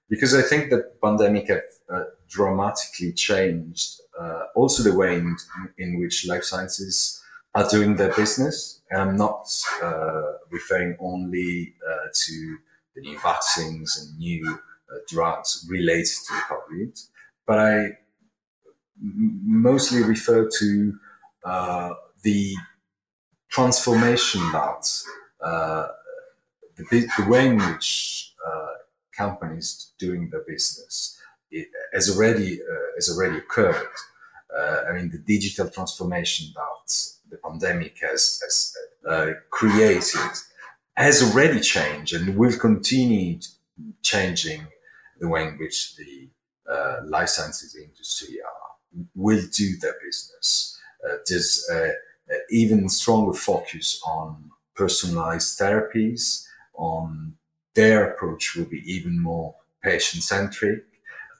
Because 0.08 0.34
i 0.34 0.42
think 0.42 0.70
that 0.70 1.00
pandemic 1.00 1.48
have 1.48 1.68
uh, 1.92 2.04
dramatically 2.28 3.12
changed 3.12 4.00
uh, 4.20 4.44
also 4.54 4.82
the 4.82 4.96
way 4.96 5.16
in, 5.16 5.36
in 5.78 5.98
which 6.00 6.26
life 6.26 6.44
sciences 6.44 7.22
are 7.54 7.68
doing 7.68 7.96
their 7.96 8.14
business. 8.14 8.80
And 8.90 9.00
i'm 9.02 9.16
not 9.16 9.46
uh, 9.82 10.32
referring 10.50 10.96
only 11.00 11.74
uh, 11.90 12.08
to 12.12 12.58
the 12.94 13.00
new 13.00 13.18
vaccines 13.18 13.88
and 13.98 14.18
new 14.18 14.58
drugs 15.07 15.66
related 15.68 16.16
to 16.26 16.33
COVID, 16.35 17.07
but 17.47 17.59
I 17.59 17.99
mostly 19.00 20.02
refer 20.02 20.49
to 20.59 20.99
uh, 21.45 21.95
the 22.23 22.54
transformation 23.49 24.40
that 24.52 25.02
uh, 25.40 25.87
the, 26.76 27.09
the, 27.16 27.26
way 27.28 27.49
in 27.49 27.59
which 27.59 28.35
uh, 28.47 28.66
companies 29.16 29.92
doing 29.99 30.28
their 30.30 30.42
business 30.47 31.18
it 31.50 31.68
has 31.95 32.14
already 32.14 32.61
uh, 32.61 32.95
has 32.97 33.09
already 33.11 33.38
occurred. 33.38 33.88
Uh, 34.57 34.83
I 34.88 34.92
mean, 34.92 35.11
the 35.11 35.18
digital 35.18 35.68
transformation 35.68 36.49
that 36.54 36.95
the 37.30 37.37
pandemic 37.37 37.99
has, 38.00 38.40
has 38.42 38.75
uh, 39.09 39.33
created 39.50 40.30
has 40.97 41.23
already 41.23 41.61
changed 41.61 42.14
and 42.14 42.37
will 42.37 42.57
continue 42.59 43.38
changing 44.02 44.66
the 45.20 45.28
way 45.28 45.46
in 45.48 45.58
which 45.58 45.96
the 45.96 46.28
uh, 46.70 47.00
life 47.04 47.28
sciences 47.28 47.76
industry 47.76 48.38
are, 48.40 49.04
will 49.14 49.44
do 49.52 49.76
their 49.78 49.94
business. 50.04 50.78
Uh, 51.04 51.16
there's 51.28 51.66
an 51.70 51.92
even 52.50 52.88
stronger 52.88 53.32
focus 53.32 54.00
on 54.06 54.50
personalized 54.75 55.58
therapies, 55.58 56.46
on 56.75 57.34
their 57.75 58.10
approach 58.10 58.54
will 58.56 58.64
be 58.64 58.82
even 58.90 59.20
more 59.20 59.54
patient 59.82 60.22
centric. 60.22 60.84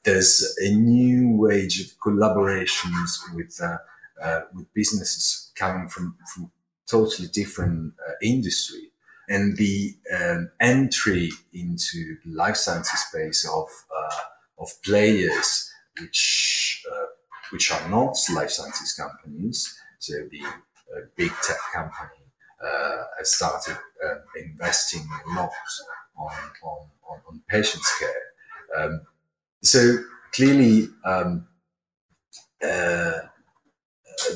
There's 0.04 0.56
a 0.64 0.70
new 0.73 1.50
age 1.50 1.80
of 1.80 1.99
collaborations 1.99 3.18
with 3.35 3.58
uh, 3.62 3.78
uh, 4.23 4.40
with 4.54 4.73
businesses 4.75 5.52
coming 5.54 5.88
from, 5.88 6.16
from 6.35 6.50
totally 6.87 7.28
different 7.28 7.94
uh, 8.06 8.12
industry, 8.23 8.88
and 9.28 9.56
the 9.56 9.94
um, 10.18 10.50
entry 10.61 11.30
into 11.52 12.16
the 12.25 12.32
life 12.32 12.56
sciences 12.56 13.00
space 13.00 13.47
of 13.47 13.68
uh, 13.97 14.62
of 14.62 14.70
players 14.85 15.70
which 16.00 16.85
uh, 16.90 17.06
which 17.50 17.73
are 17.73 17.88
not 17.88 18.16
life 18.35 18.50
sciences 18.50 18.92
companies. 18.94 19.78
So 19.99 20.14
the 20.30 20.44
uh, 20.44 21.00
big 21.16 21.32
tech 21.47 21.58
company 21.75 22.25
has 23.18 23.32
started 23.32 23.76
investing 24.37 25.06
a 25.26 25.35
lot 25.35 25.50
on, 26.16 26.32
on, 26.62 26.78
on, 27.11 27.20
on 27.28 27.42
patients' 27.49 27.92
care. 27.99 28.23
Um, 28.76 29.00
so 29.62 29.99
clearly, 30.32 30.88
um, 31.04 31.47
uh, 32.62 33.20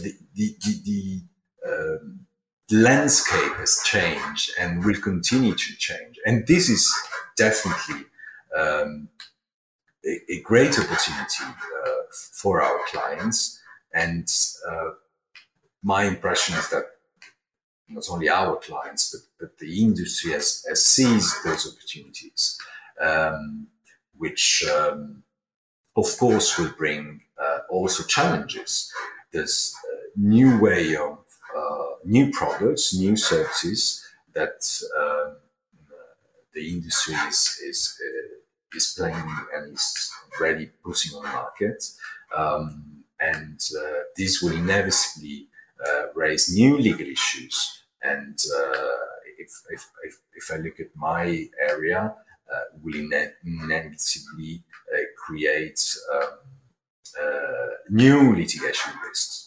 the, 0.00 0.12
the, 0.34 0.56
the, 0.64 0.82
the 0.84 1.20
landscape 2.70 3.54
has 3.56 3.80
changed 3.84 4.52
and 4.58 4.84
will 4.84 5.00
continue 5.00 5.54
to 5.54 5.76
change. 5.76 6.18
And 6.24 6.46
this 6.46 6.68
is 6.68 6.92
definitely 7.36 8.06
um, 8.56 9.08
a, 10.04 10.32
a, 10.32 10.40
great 10.40 10.78
opportunity 10.78 11.44
uh, 11.44 12.02
for 12.32 12.62
our 12.62 12.78
clients. 12.88 13.60
And 13.94 14.30
uh, 14.68 14.90
my 15.82 16.04
impression 16.04 16.56
is 16.56 16.68
that 16.70 16.84
not 17.88 18.04
only 18.10 18.28
our 18.28 18.56
clients, 18.56 19.10
but, 19.10 19.48
but 19.48 19.58
the 19.58 19.82
industry 19.82 20.32
has, 20.32 20.64
has 20.68 20.84
seized 20.84 21.44
those 21.44 21.66
opportunities, 21.70 22.58
um, 23.00 23.66
which 24.16 24.64
um, 24.68 25.22
of 25.96 26.06
course 26.18 26.58
will 26.58 26.72
bring 26.76 27.20
uh, 27.42 27.58
also 27.70 28.02
challenges. 28.04 28.90
There's 29.32 29.74
a 30.16 30.20
new 30.20 30.60
way 30.60 30.96
of 30.96 31.12
uh, 31.12 31.21
new 32.04 32.30
products, 32.30 32.94
new 32.94 33.16
services 33.16 34.04
that 34.34 34.64
um, 34.98 35.36
the 36.54 36.68
industry 36.68 37.14
is 37.28 37.60
is, 37.64 37.98
uh, 38.00 38.76
is 38.76 38.94
playing 38.96 39.36
and 39.54 39.74
is 39.74 40.10
ready 40.40 40.70
putting 40.84 41.16
on 41.16 41.22
the 41.22 41.28
market, 41.28 41.84
um, 42.36 43.04
and 43.20 43.60
uh, 43.78 44.00
this 44.16 44.42
will 44.42 44.52
inevitably 44.52 45.48
uh, 45.86 46.06
raise 46.14 46.54
new 46.54 46.78
legal 46.78 47.06
issues 47.06 47.82
and 48.02 48.38
uh, 48.56 48.86
if, 49.38 49.50
if, 49.70 49.88
if, 50.04 50.18
if, 50.34 50.50
I 50.52 50.56
look 50.56 50.80
at 50.80 50.88
my 50.96 51.46
area, 51.68 52.14
uh, 52.52 52.60
will 52.82 52.94
inevitably 52.94 54.62
uh, 54.92 54.98
create 55.16 55.96
um, 56.14 56.28
uh, 57.20 57.68
new 57.90 58.34
litigation 58.34 58.92
risks. 59.06 59.41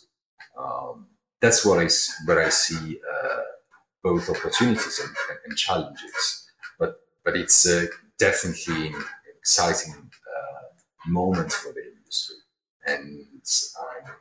That's 1.45 1.63
what 1.65 1.77
I, 1.79 1.87
what 2.25 2.37
I 2.39 2.49
see 2.49 2.97
uh, 3.13 3.41
both 4.03 4.29
opportunities 4.29 4.99
and, 4.99 5.15
and, 5.45 5.55
challenges. 5.55 6.49
But, 6.79 7.01
but 7.23 7.35
it's 7.37 7.67
definitely 8.17 8.87
an 8.87 9.03
exciting 9.37 9.93
moment 11.07 11.51
for 11.51 11.71
the 11.73 11.83
industry. 11.85 12.37
And 12.87 13.25
I'm 13.79 14.11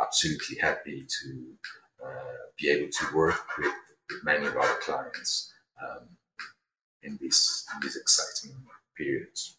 absolutely 0.00 0.58
happy 0.60 1.06
to 1.22 1.44
uh, 2.04 2.44
be 2.58 2.70
able 2.70 2.90
to 2.90 3.16
work 3.16 3.40
with, 3.58 3.72
with 4.10 4.24
many 4.24 4.46
of 4.46 4.56
our 4.56 4.76
clients 4.78 5.52
um, 5.82 6.08
in 7.02 7.18
these 7.20 7.64
in 7.74 7.80
these 7.80 7.96
exciting 7.96 8.56
periods. 8.96 9.56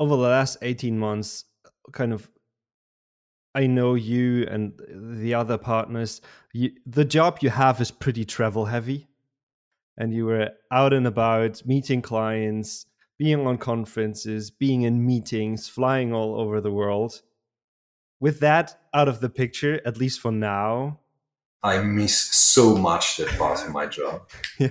Over 0.00 0.16
the 0.16 0.22
last 0.22 0.58
eighteen 0.62 0.98
months, 0.98 1.44
kind 1.92 2.12
of 2.12 2.28
I 3.54 3.66
know 3.66 3.94
you 3.94 4.46
and 4.50 4.72
the 5.20 5.34
other 5.34 5.58
partners. 5.58 6.20
You, 6.52 6.72
the 6.86 7.04
job 7.04 7.38
you 7.42 7.50
have 7.50 7.80
is 7.80 7.90
pretty 7.90 8.24
travel 8.24 8.66
heavy, 8.66 9.08
and 9.96 10.14
you 10.14 10.26
were 10.26 10.50
out 10.70 10.92
and 10.92 11.06
about 11.06 11.64
meeting 11.66 12.02
clients, 12.02 12.86
being 13.18 13.46
on 13.46 13.58
conferences, 13.58 14.50
being 14.50 14.82
in 14.82 15.04
meetings, 15.04 15.68
flying 15.68 16.12
all 16.14 16.40
over 16.40 16.60
the 16.60 16.72
world. 16.72 17.20
With 18.20 18.40
that 18.40 18.78
out 18.94 19.08
of 19.08 19.20
the 19.20 19.28
picture, 19.28 19.80
at 19.84 19.98
least 19.98 20.20
for 20.20 20.32
now, 20.32 21.00
I 21.64 21.78
miss 21.78 22.18
so 22.18 22.74
much 22.74 23.18
that 23.18 23.28
part 23.38 23.64
of 23.64 23.72
my 23.72 23.86
job. 23.86 24.28
Yeah. 24.58 24.68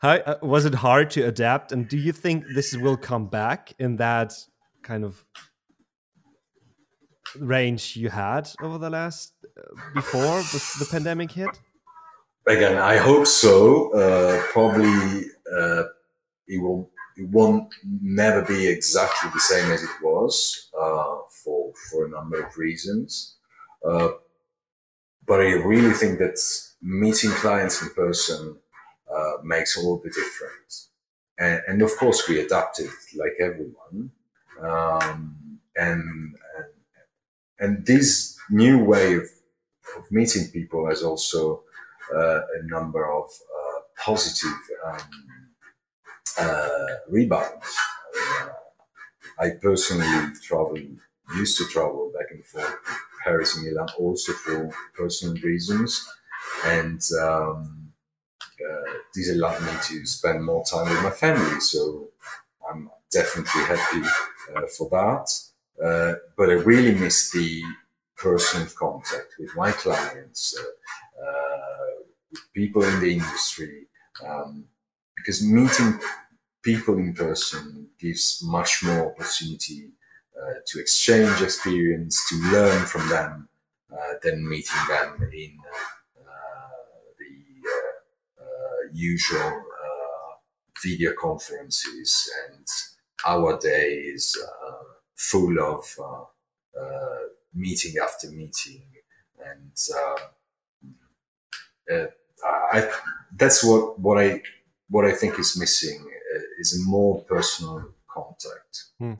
How, 0.00 0.10
uh, 0.10 0.38
was 0.42 0.64
it 0.64 0.74
hard 0.74 1.10
to 1.10 1.22
adapt? 1.22 1.72
And 1.72 1.88
do 1.88 1.96
you 1.96 2.12
think 2.12 2.44
this 2.54 2.76
will 2.76 2.96
come 2.96 3.26
back 3.26 3.72
in 3.78 3.96
that 3.96 4.34
kind 4.82 5.04
of 5.04 5.24
range 7.38 7.96
you 7.96 8.08
had 8.08 8.50
over 8.62 8.78
the 8.78 8.90
last 8.90 9.32
uh, 9.56 9.62
before 9.94 10.42
the 10.78 10.88
pandemic 10.90 11.30
hit? 11.32 11.50
Again, 12.46 12.78
I 12.78 12.96
hope 12.96 13.26
so. 13.26 13.92
Uh, 13.92 14.42
probably 14.52 15.26
uh, 15.52 15.84
it 16.48 16.60
will. 16.60 16.90
It 17.16 17.28
won't 17.28 17.74
never 18.02 18.40
be 18.42 18.66
exactly 18.66 19.30
the 19.34 19.40
same 19.40 19.70
as 19.70 19.82
it 19.82 19.90
was 20.02 20.70
uh, 20.74 21.18
for 21.44 21.72
for 21.90 22.06
a 22.06 22.08
number 22.08 22.40
of 22.42 22.56
reasons. 22.56 23.36
Uh, 23.84 24.10
but 25.26 25.40
I 25.40 25.52
really 25.52 25.92
think 25.92 26.18
that 26.18 26.38
meeting 26.82 27.30
clients 27.30 27.82
in 27.82 27.90
person 27.90 28.56
uh, 29.14 29.32
makes 29.44 29.76
all 29.76 29.98
the 29.98 30.08
difference. 30.08 30.88
And, 31.38 31.62
and, 31.66 31.82
of 31.82 31.96
course, 31.96 32.28
we 32.28 32.40
adapted 32.40 32.90
like 33.16 33.32
everyone. 33.40 34.10
Um, 34.60 35.58
and, 35.76 36.02
and, 36.56 36.66
and 37.60 37.86
this 37.86 38.36
new 38.50 38.82
way 38.84 39.14
of, 39.14 39.24
of 39.96 40.10
meeting 40.10 40.48
people 40.52 40.88
has 40.88 41.02
also 41.02 41.62
uh, 42.14 42.40
a 42.40 42.62
number 42.64 43.10
of 43.10 43.26
uh, 43.26 43.80
positive 44.04 44.58
um, 44.86 44.98
uh, 46.38 46.86
rebounds. 47.08 47.76
I 49.38 49.50
personally 49.50 50.32
travel, 50.42 50.78
used 51.36 51.58
to 51.58 51.66
travel 51.66 52.12
back 52.16 52.30
and 52.30 52.44
forth 52.44 52.74
Paris 53.24 53.56
and 53.56 53.66
Milan 53.66 53.88
also 53.98 54.32
for 54.32 54.70
personal 54.94 55.34
reasons. 55.42 56.06
And 56.64 57.02
um, 57.22 57.92
uh, 58.60 58.92
this 59.14 59.30
allowed 59.30 59.62
me 59.62 59.72
to 59.88 60.06
spend 60.06 60.44
more 60.44 60.64
time 60.64 60.88
with 60.90 61.02
my 61.02 61.10
family. 61.10 61.60
So 61.60 62.08
I'm 62.70 62.90
definitely 63.10 63.62
happy 63.62 64.06
uh, 64.54 64.66
for 64.76 64.88
that. 64.90 65.30
Uh, 65.82 66.14
but 66.36 66.50
I 66.50 66.54
really 66.54 66.94
miss 66.94 67.30
the 67.30 67.62
personal 68.16 68.66
contact 68.78 69.34
with 69.38 69.56
my 69.56 69.72
clients, 69.72 70.54
uh, 70.58 71.24
uh, 71.24 71.86
with 72.30 72.40
people 72.52 72.82
in 72.84 73.00
the 73.00 73.12
industry, 73.14 73.86
um, 74.26 74.64
because 75.16 75.42
meeting 75.42 75.98
people 76.62 76.98
in 76.98 77.14
person 77.14 77.88
gives 77.98 78.42
much 78.44 78.82
more 78.82 79.12
opportunity 79.12 79.90
uh, 80.38 80.54
to 80.66 80.80
exchange 80.80 81.40
experience, 81.40 82.28
to 82.28 82.36
learn 82.52 82.84
from 82.84 83.08
them, 83.08 83.48
uh, 83.90 84.14
than 84.22 84.46
meeting 84.46 84.80
them 84.88 85.30
in 85.32 85.56
uh, 86.18 86.30
the 87.18 88.92
usual 88.92 89.64
video 90.82 91.12
conferences 91.20 92.30
and 92.48 92.66
our 93.26 93.58
days. 93.58 94.34
is 94.34 94.36
full 95.28 95.58
of 95.60 95.84
meeting 97.54 97.94
after 98.02 98.30
meeting 98.30 98.82
and 99.44 99.72
uh, 101.90 102.06
I, 102.72 102.90
that's 103.36 103.64
what 103.64 103.98
what 103.98 104.18
I 104.18 104.42
what 104.88 105.04
I 105.04 105.12
think 105.12 105.38
is 105.38 105.56
missing 105.58 105.98
uh, 106.34 106.40
is 106.58 106.78
a 106.78 106.88
more 106.88 107.22
personal 107.24 107.94
contact. 108.08 108.84
Hmm. 108.98 109.14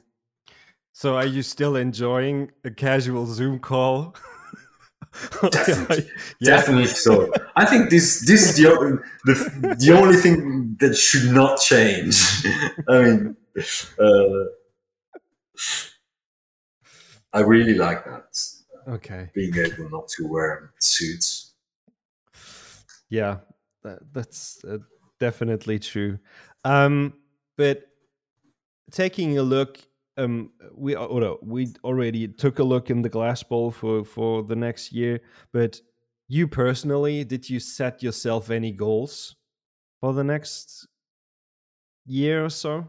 So 0.93 1.17
are 1.17 1.27
you 1.27 1.43
still 1.43 1.77
enjoying 1.77 2.51
a 2.65 2.71
casual 2.71 3.27
Zoom 3.27 3.59
call? 3.59 4.15
definitely, 5.51 6.09
yeah. 6.41 6.57
definitely 6.57 6.87
so. 6.87 7.33
I 7.57 7.65
think 7.65 7.91
this 7.91 8.25
this 8.27 8.51
is 8.51 8.57
the, 8.57 9.03
the 9.25 9.77
the 9.79 9.93
only 9.93 10.17
thing 10.17 10.77
that 10.81 10.95
should 10.97 11.33
not 11.33 11.61
change. 11.61 12.21
I 12.89 13.03
mean, 13.03 13.37
uh, 13.99 14.45
I 17.33 17.41
really 17.41 17.75
like 17.75 18.05
that. 18.05 18.39
Okay. 18.89 19.29
Being 19.35 19.57
able 19.57 19.89
not 19.91 20.09
to 20.09 20.27
wear 20.27 20.73
suits. 20.81 21.55
Yeah, 23.09 23.39
that, 23.83 23.99
that's 24.13 24.65
uh, 24.65 24.79
definitely 25.19 25.79
true. 25.79 26.19
Um, 26.65 27.15
but 27.57 27.83
taking 28.91 29.39
a 29.39 29.43
look, 29.43 29.79
um, 30.17 30.51
we 30.75 30.95
or 30.95 31.39
we 31.43 31.69
already 31.85 32.29
took 32.29 32.59
a 32.59 32.65
look 32.65 32.91
in 32.91 33.03
the 33.03 33.09
glass 33.09 33.43
bowl 33.43 33.71
for 33.71 34.05
for 34.05 34.43
the 34.43 34.57
next 34.57 34.93
year. 34.93 35.21
But 35.53 35.81
you 36.29 36.47
personally, 36.47 37.25
did 37.25 37.49
you 37.49 37.61
set 37.61 38.03
yourself 38.03 38.51
any 38.51 38.73
goals 38.73 39.37
for 40.01 40.13
the 40.13 40.25
next 40.25 40.87
year 42.07 42.45
or 42.45 42.51
so? 42.51 42.89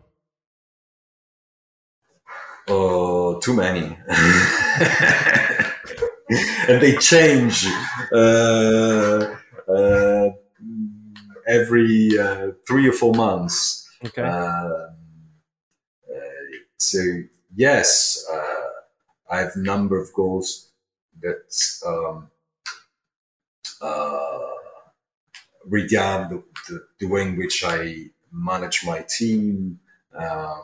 Oh, 2.67 3.39
too 3.39 3.53
many. 3.53 3.97
and 6.67 6.81
they 6.81 6.95
change 6.97 7.65
uh, 8.13 9.35
uh, 9.67 10.29
every 11.47 12.17
uh, 12.17 12.51
three 12.67 12.87
or 12.87 12.93
four 12.93 13.13
months. 13.13 13.89
Okay. 14.05 14.21
Um, 14.21 14.93
uh, 16.09 16.19
so 16.77 16.99
yes, 17.55 18.25
uh, 18.31 19.33
I 19.33 19.39
have 19.39 19.55
a 19.55 19.59
number 19.59 19.99
of 19.99 20.13
goals 20.13 20.69
that 21.21 21.53
um, 21.85 22.29
uh, 23.81 24.39
regard 25.65 26.29
the, 26.29 26.43
the, 26.67 26.87
the, 26.99 27.05
way 27.07 27.23
in 27.23 27.37
which 27.37 27.63
I 27.63 28.05
manage 28.31 28.85
my 28.85 29.01
team. 29.01 29.79
Um, 30.13 30.63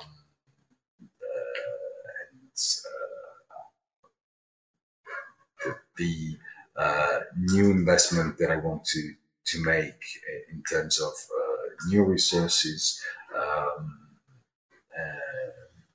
the 5.97 6.37
uh, 6.75 7.19
new 7.37 7.71
investment 7.71 8.37
that 8.37 8.51
I 8.51 8.57
want 8.57 8.85
to 8.85 9.13
to 9.45 9.63
make 9.63 10.03
in 10.51 10.61
terms 10.69 10.99
of 10.99 11.13
uh, 11.13 11.87
new 11.87 12.03
resources 12.03 13.01
um, 13.35 13.97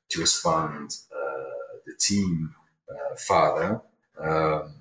to 0.09 0.21
expand 0.21 0.97
the 1.87 1.95
team 1.99 2.55
further. 3.17 3.81
Um, 4.19 4.75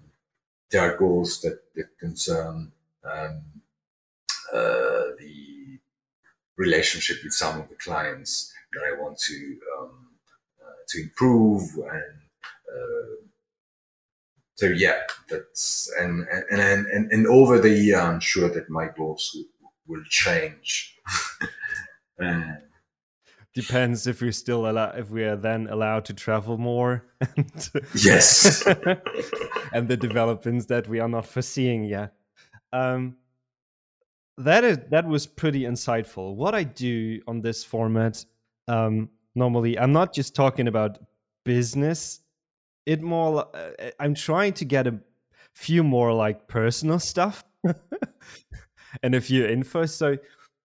there 0.69 0.81
are 0.81 0.97
goals 0.97 1.41
that, 1.41 1.59
that 1.75 1.97
concern 1.99 2.71
um, 3.03 3.41
uh, 4.53 5.15
the 5.19 5.79
relationship 6.57 7.17
with 7.23 7.33
some 7.33 7.59
of 7.59 7.67
the 7.69 7.75
clients 7.75 8.53
that 8.73 8.83
I 8.83 9.01
want 9.01 9.17
to 9.19 9.57
um, 9.77 10.07
to 10.91 11.01
improve 11.01 11.61
and 11.75 12.17
uh, 12.69 13.20
so 14.61 14.67
yeah 14.67 14.99
that's 15.27 15.91
and 15.99 16.27
and 16.51 16.85
and 16.85 17.11
and 17.11 17.25
over 17.25 17.57
the 17.59 17.69
year 17.69 17.99
i'm 17.99 18.19
sure 18.19 18.47
that 18.47 18.69
my 18.69 18.87
goals 18.95 19.31
will, 19.33 19.71
will 19.87 20.03
change. 20.07 20.95
Depends 23.55 24.07
if 24.07 24.21
we're 24.21 24.31
still 24.31 24.69
allowed 24.69 24.99
if 24.99 25.09
we 25.09 25.23
are 25.23 25.35
then 25.35 25.67
allowed 25.67 26.05
to 26.05 26.13
travel 26.13 26.59
more 26.59 27.03
and 27.35 27.71
yes. 27.95 28.65
and 29.73 29.87
the 29.87 29.97
developments 29.97 30.67
that 30.67 30.87
we 30.87 30.99
are 30.99 31.09
not 31.09 31.25
foreseeing 31.25 31.83
yet. 31.83 32.13
Um 32.71 33.17
that 34.37 34.63
is 34.63 34.77
that 34.91 35.07
was 35.07 35.25
pretty 35.25 35.61
insightful. 35.61 36.35
What 36.35 36.53
i 36.53 36.63
do 36.63 37.19
on 37.27 37.41
this 37.41 37.63
format 37.63 38.23
um 38.67 39.09
normally 39.33 39.77
i'm 39.79 39.91
not 39.91 40.13
just 40.13 40.35
talking 40.35 40.67
about 40.67 40.99
business 41.43 42.20
it 42.85 43.01
more 43.01 43.47
uh, 43.55 43.89
i'm 43.99 44.13
trying 44.13 44.53
to 44.53 44.65
get 44.65 44.87
a 44.87 44.99
few 45.53 45.83
more 45.83 46.13
like 46.13 46.47
personal 46.47 46.99
stuff 46.99 47.43
and 49.03 49.15
a 49.15 49.21
few 49.21 49.45
info 49.45 49.85
so 49.85 50.17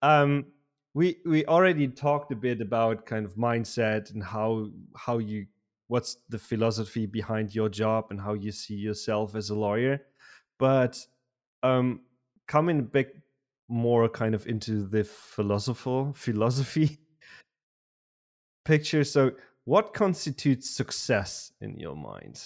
um 0.03 0.45
we 0.95 1.17
we 1.27 1.45
already 1.47 1.89
talked 1.89 2.33
a 2.33 2.37
bit 2.37 2.61
about 2.61 3.05
kind 3.05 3.27
of 3.27 3.35
mindset 3.35 4.13
and 4.15 4.23
how 4.23 4.69
how 4.97 5.19
you 5.19 5.47
what's 5.89 6.19
the 6.29 6.39
philosophy 6.39 7.07
behind 7.07 7.55
your 7.55 7.69
job 7.69 8.07
and 8.11 8.21
how 8.21 8.33
you 8.35 8.51
see 8.51 8.75
yourself 8.75 9.35
as 9.35 9.51
a 9.51 9.55
lawyer 9.55 10.01
but 10.59 10.99
um 11.63 12.01
coming 12.47 12.83
back 12.83 13.09
more 13.69 14.09
kind 14.09 14.35
of 14.35 14.47
into 14.47 14.87
the 14.87 15.05
philosophical 15.05 16.13
philosophy 16.15 16.99
picture. 18.65 19.05
So, 19.05 19.33
what 19.67 19.93
constitutes 19.93 20.71
success 20.71 21.53
in 21.61 21.79
your 21.79 21.97
mind? 21.97 22.41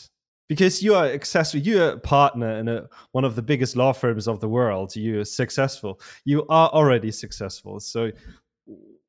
Because 0.49 0.83
you 0.83 0.95
are 0.95 1.13
successful, 1.13 1.61
you're 1.61 1.91
a 1.91 1.99
partner 1.99 2.59
in 2.59 2.67
a, 2.67 2.89
one 3.13 3.25
of 3.25 3.37
the 3.37 3.43
biggest 3.43 3.77
law 3.77 3.93
firms 3.93 4.27
of 4.27 4.41
the 4.41 4.49
world. 4.49 4.97
You're 4.97 5.25
successful. 5.25 6.01
You 6.25 6.45
are 6.49 6.71
already 6.71 7.13
successful. 7.13 7.79
So, 7.79 8.11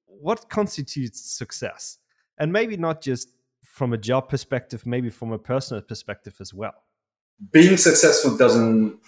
what 0.05 0.49
constitutes 0.49 1.21
success? 1.21 1.97
And 2.37 2.51
maybe 2.51 2.77
not 2.77 3.01
just 3.01 3.29
from 3.63 3.93
a 3.93 3.97
job 3.97 4.27
perspective, 4.27 4.85
maybe 4.85 5.09
from 5.09 5.31
a 5.31 5.39
personal 5.39 5.81
perspective 5.81 6.35
as 6.41 6.53
well. 6.53 6.83
Being 7.51 7.77
successful 7.77 8.37
doesn't, 8.37 8.99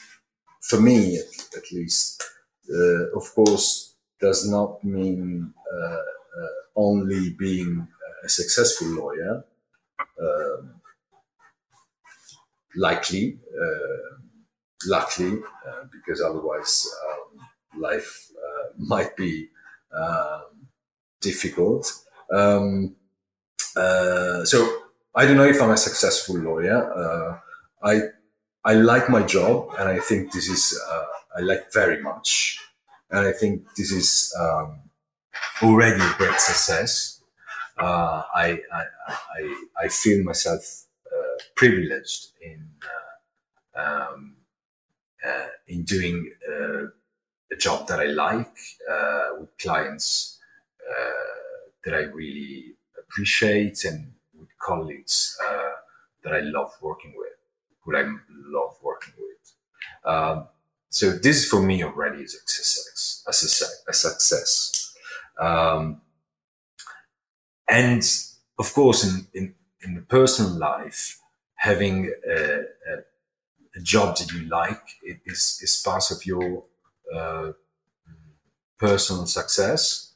for 0.62 0.80
me 0.80 1.18
at, 1.18 1.72
least, 1.72 2.24
uh, 2.74 3.18
of 3.18 3.36
course, 3.36 3.96
does 4.22 4.50
not 4.50 4.84
mean 4.84 5.54
uh, 5.72 5.78
uh, 5.86 6.00
only 6.78 7.32
being 7.38 7.88
a 8.24 8.30
successful 8.30 8.88
lawyer, 8.88 9.44
um, 10.22 10.82
likely, 12.76 13.38
uh, 13.54 14.18
luckily, 14.88 15.40
uh, 15.68 15.84
because 15.92 16.22
otherwise 16.22 16.90
um, 17.08 17.82
life 17.82 18.30
uh, 18.38 18.70
might 18.78 19.16
be 19.16 19.50
um, 19.96 20.68
difficult. 21.22 21.92
Um, 22.32 22.96
uh, 23.76 24.46
so 24.46 24.78
I 25.16 25.26
don't 25.26 25.38
know 25.38 25.46
if 25.46 25.62
I'm 25.62 25.72
a 25.72 25.78
successful 25.78 26.38
lawyer. 26.38 26.94
Uh, 26.94 27.40
I 27.84 28.02
I 28.66 28.76
like 28.76 29.10
my 29.10 29.24
job, 29.24 29.76
and 29.78 29.90
I 29.90 30.00
think 30.00 30.32
this 30.32 30.48
is 30.48 30.80
uh, 30.90 31.06
I 31.38 31.42
like 31.42 31.72
very 31.74 32.02
much, 32.02 32.60
and 33.12 33.28
I 33.28 33.32
think 33.34 33.64
this 33.76 33.92
is 33.92 34.34
um, 34.40 34.80
already 35.62 36.02
a 36.02 36.14
great 36.18 36.40
success 36.40 37.22
uh, 37.78 38.24
I, 38.36 38.60
I, 38.72 39.56
I, 39.84 39.88
feel 39.88 40.24
myself 40.24 40.86
uh, 41.08 41.44
privileged 41.56 42.28
in 42.42 42.70
uh, 43.76 43.82
um, 43.82 44.36
uh, 45.26 45.48
in 45.68 45.84
doing 45.84 46.32
a 47.52 47.56
job 47.56 47.88
that 47.88 48.00
I 48.00 48.06
like 48.06 48.56
with 49.40 49.58
clients 49.58 50.40
that 51.84 51.94
I 51.94 52.04
really 52.14 52.76
appreciate 52.98 53.84
and 53.86 54.14
with 54.40 54.50
colleagues 54.60 55.38
that 56.24 56.34
I 56.34 56.40
love 56.42 56.72
working 56.82 57.14
with, 57.18 57.34
who 57.82 57.98
I 57.98 58.04
love 58.48 58.78
working 58.82 59.14
with. 59.18 59.54
Um, 60.06 60.48
so 60.90 61.10
this 61.10 61.46
for 61.50 61.62
me 61.62 61.84
already 61.84 62.22
is 62.22 62.36
a 62.36 62.38
success. 62.46 63.24
A 63.28 63.34
success. 63.34 63.84
A 63.88 63.94
success. 63.94 64.96
Um, 65.40 66.02
and 67.70 68.04
of 68.60 68.74
course, 68.74 69.04
in, 69.04 69.28
in, 69.34 69.56
in 69.82 69.96
the 69.96 70.02
personal 70.02 70.52
life, 70.58 71.20
having 71.56 72.14
a, 72.28 72.34
a, 72.34 72.64
a 73.76 73.82
job 73.82 74.18
that 74.18 74.32
you 74.32 74.42
like 74.48 74.82
is, 75.26 75.60
is 75.62 75.82
part 75.84 76.12
of 76.12 76.26
your 76.26 76.64
uh, 77.14 77.52
personal 78.78 79.26
success. 79.26 80.14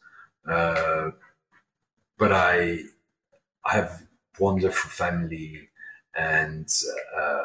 Uh, 0.48 1.12
but 2.18 2.32
I, 2.32 2.80
I 3.66 3.74
have 3.74 4.04
wonderful 4.40 4.90
family 4.90 5.70
and 6.16 6.68
uh, 7.20 7.44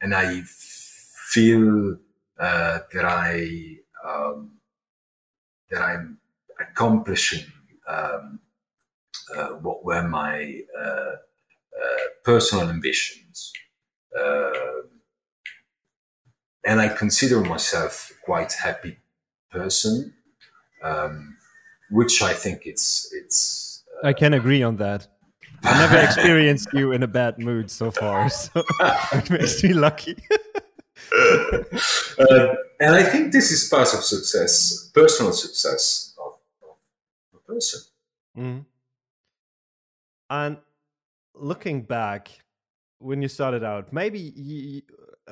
and 0.00 0.14
I 0.14 0.42
feel 0.44 1.96
uh, 2.38 2.78
that 2.92 3.04
I 3.04 3.78
um, 4.04 4.52
that 5.70 5.82
I'm 5.82 6.18
accomplishing 6.60 7.46
um, 7.88 8.40
uh, 9.36 9.48
what 9.60 9.84
were 9.84 10.02
my 10.02 10.60
uh, 10.78 10.82
uh 10.82 11.14
personal 12.24 12.68
ambitions. 12.68 13.52
Uh, 14.18 14.50
and 16.64 16.80
I 16.80 16.88
consider 16.88 17.40
myself 17.40 18.12
quite 18.24 18.52
happy 18.52 18.98
person, 19.50 20.14
um, 20.82 21.36
which 21.90 22.22
I 22.22 22.32
think 22.32 22.62
it's 22.66 23.08
it's. 23.12 23.84
I 24.02 24.12
can 24.12 24.34
agree 24.34 24.62
on 24.62 24.76
that. 24.76 25.06
I 25.62 25.78
never 25.78 25.98
experienced 25.98 26.68
you 26.72 26.92
in 26.92 27.02
a 27.02 27.06
bad 27.06 27.38
mood 27.38 27.70
so 27.70 27.90
far, 27.90 28.28
so 28.42 28.62
it 29.12 29.30
makes 29.30 29.62
me 29.62 29.72
lucky. 29.72 30.16
uh, 31.12 32.54
and 32.80 32.94
I 32.94 33.02
think 33.02 33.32
this 33.32 33.50
is 33.50 33.68
part 33.68 33.94
of 33.94 34.02
success, 34.02 34.90
personal 34.94 35.32
success 35.32 36.05
person. 37.46 37.80
Mm. 38.36 38.64
And 40.30 40.58
looking 41.34 41.82
back 41.82 42.30
when 42.98 43.22
you 43.22 43.28
started 43.28 43.62
out, 43.62 43.92
maybe 43.92 44.18
you, 44.18 44.82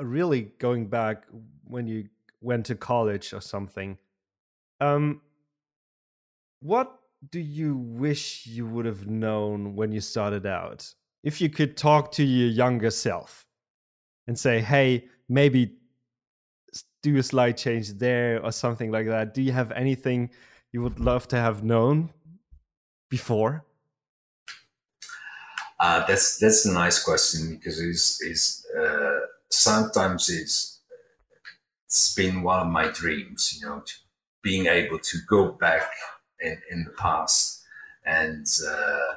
really 0.00 0.53
going 0.59 0.87
back 0.87 1.24
when 1.64 1.87
you 1.87 2.09
went 2.40 2.66
to 2.66 2.74
college 2.74 3.33
or 3.33 3.40
something. 3.40 3.98
Um, 4.81 5.22
what 6.61 6.98
do 7.31 7.40
you 7.40 7.77
wish 7.77 8.46
you 8.46 8.66
would 8.66 8.87
have 8.87 9.07
known 9.07 9.74
when 9.74 9.92
you 9.92 10.00
started 10.00 10.46
out? 10.46 10.94
If 11.22 11.40
you 11.40 11.48
could 11.48 11.77
talk 11.77 12.12
to 12.12 12.24
your 12.24 12.50
younger 12.50 12.90
self 12.90 13.46
and 14.27 14.38
say, 14.38 14.61
hey, 14.61 15.07
maybe 15.29 15.77
do 17.03 17.16
a 17.16 17.22
slight 17.22 17.57
change 17.57 17.94
there 17.94 18.44
or 18.44 18.53
something 18.53 18.90
like 18.90 19.07
that, 19.07 19.33
do 19.35 19.42
you 19.42 19.53
have 19.53 19.72
anything 19.72 20.31
you 20.75 20.83
would 20.83 20.99
love 20.99 21.29
to 21.29 21.37
have 21.37 21.63
known 21.63 22.11
before? 23.09 23.65
Uh, 25.79 26.05
that's 26.05 26.37
that's 26.39 26.67
a 26.67 26.73
nice 26.73 27.01
question 27.01 27.55
because 27.55 27.81
it's, 27.81 28.21
it's 28.23 28.67
uh, 28.77 29.21
sometimes 29.49 30.29
it's 30.29 30.81
it's 31.87 32.13
been 32.17 32.43
one 32.43 32.59
of 32.67 32.67
my 32.67 32.89
dreams, 32.89 33.57
you 33.57 33.65
know, 33.65 33.85
being 34.43 34.67
able 34.67 34.99
to 34.99 35.17
go 35.29 35.53
back 35.53 35.89
in, 36.41 36.61
in 36.73 36.83
the 36.83 36.91
past 36.99 37.63
and 38.05 38.45
uh, 38.69 39.15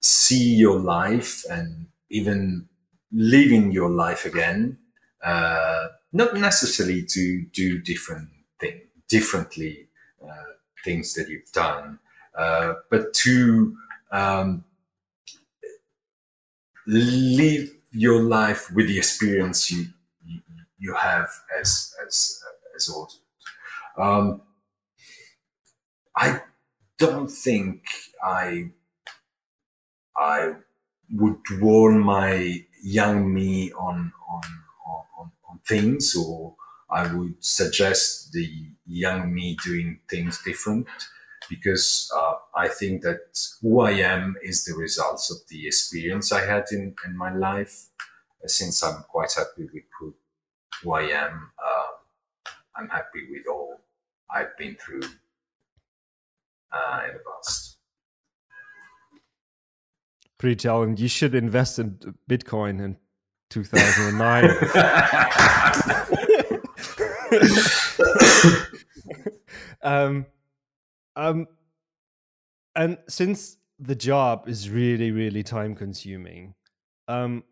see 0.00 0.54
your 0.54 0.78
life 0.78 1.44
and 1.50 1.88
even 2.08 2.68
living 3.12 3.70
your 3.70 3.90
life 3.90 4.24
again. 4.24 4.78
Uh, 5.22 5.88
not 6.10 6.34
necessarily 6.34 7.02
to 7.04 7.44
do 7.52 7.78
different 7.78 8.30
differently 9.10 9.88
uh, 10.24 10.44
things 10.84 11.14
that 11.14 11.28
you've 11.28 11.52
done, 11.52 11.98
uh, 12.38 12.74
but 12.90 13.14
to 13.14 13.76
um, 14.12 14.64
live 16.86 17.70
your 17.92 18.22
life 18.22 18.70
with 18.72 18.86
the 18.88 18.98
experience 18.98 19.70
you 19.70 19.86
you, 20.78 20.94
have 20.94 21.28
as 21.60 21.94
as 22.06 22.40
as 22.76 22.88
author. 22.88 23.18
Um, 23.98 24.42
I 26.16 26.42
don't 26.98 27.28
think 27.30 27.84
I 28.22 28.70
I 30.16 30.54
would 31.12 31.40
warn 31.60 32.00
my 32.00 32.64
young 32.82 33.32
me 33.34 33.72
on 33.72 34.12
on 34.28 34.42
on, 34.86 35.32
on 35.48 35.60
things, 35.66 36.14
or 36.16 36.56
I 36.90 37.12
would 37.12 37.34
suggest 37.38 38.32
the 38.32 38.50
young 38.86 39.32
me 39.32 39.56
doing 39.64 40.00
things 40.08 40.42
different 40.42 40.88
because 41.48 42.10
uh, 42.16 42.34
I 42.54 42.68
think 42.68 43.02
that 43.02 43.20
who 43.60 43.80
I 43.80 43.92
am 43.92 44.36
is 44.42 44.64
the 44.64 44.74
results 44.74 45.30
of 45.30 45.38
the 45.48 45.66
experience 45.66 46.32
I 46.32 46.46
had 46.46 46.64
in, 46.72 46.94
in 47.06 47.16
my 47.16 47.34
life. 47.34 47.86
Since 48.46 48.82
I'm 48.82 49.02
quite 49.08 49.32
happy 49.36 49.68
with 49.72 49.84
who, 49.98 50.14
who 50.82 50.92
I 50.92 51.02
am, 51.02 51.50
uh, 51.58 52.50
I'm 52.76 52.88
happy 52.88 53.26
with 53.30 53.46
all 53.50 53.80
I've 54.34 54.56
been 54.56 54.76
through 54.76 55.02
uh, 56.72 57.00
in 57.06 57.14
the 57.14 57.20
past. 57.20 57.76
Pretty 60.38 60.56
telling. 60.56 60.96
You 60.96 61.08
should 61.08 61.34
invest 61.34 61.78
in 61.78 61.98
Bitcoin 62.30 62.80
in 62.80 62.96
2009. 63.50 66.08
um, 69.82 70.26
um, 71.16 71.46
and 72.74 72.98
since 73.08 73.56
the 73.78 73.94
job 73.94 74.48
is 74.48 74.70
really, 74.70 75.10
really 75.10 75.42
time 75.42 75.74
consuming, 75.74 76.54
um, 77.08 77.44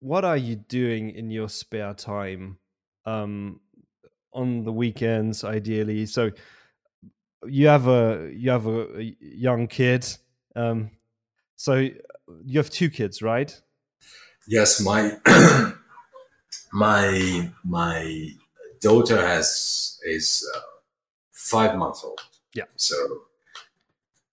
what 0.00 0.24
are 0.24 0.36
you 0.36 0.56
doing 0.56 1.10
in 1.10 1.30
your 1.30 1.48
spare 1.48 1.94
time? 1.94 2.58
Um, 3.06 3.60
on 4.34 4.64
the 4.64 4.72
weekends, 4.72 5.44
ideally. 5.44 6.06
So 6.06 6.30
you 7.46 7.68
have 7.68 7.86
a 7.86 8.30
you 8.34 8.50
have 8.50 8.66
a, 8.66 9.14
young 9.20 9.66
kid. 9.66 10.06
Um, 10.56 10.90
so 11.56 11.74
you 11.74 12.58
have 12.58 12.70
two 12.70 12.90
kids, 12.90 13.22
right? 13.22 13.58
Yes, 14.48 14.80
my 14.80 15.16
my 16.72 17.50
my 17.64 18.28
daughter 18.84 19.20
has 19.26 19.98
is 20.04 20.26
uh, 20.54 20.60
five 21.32 21.72
months 21.76 22.04
old. 22.04 22.20
Yeah. 22.54 22.68
So 22.76 22.96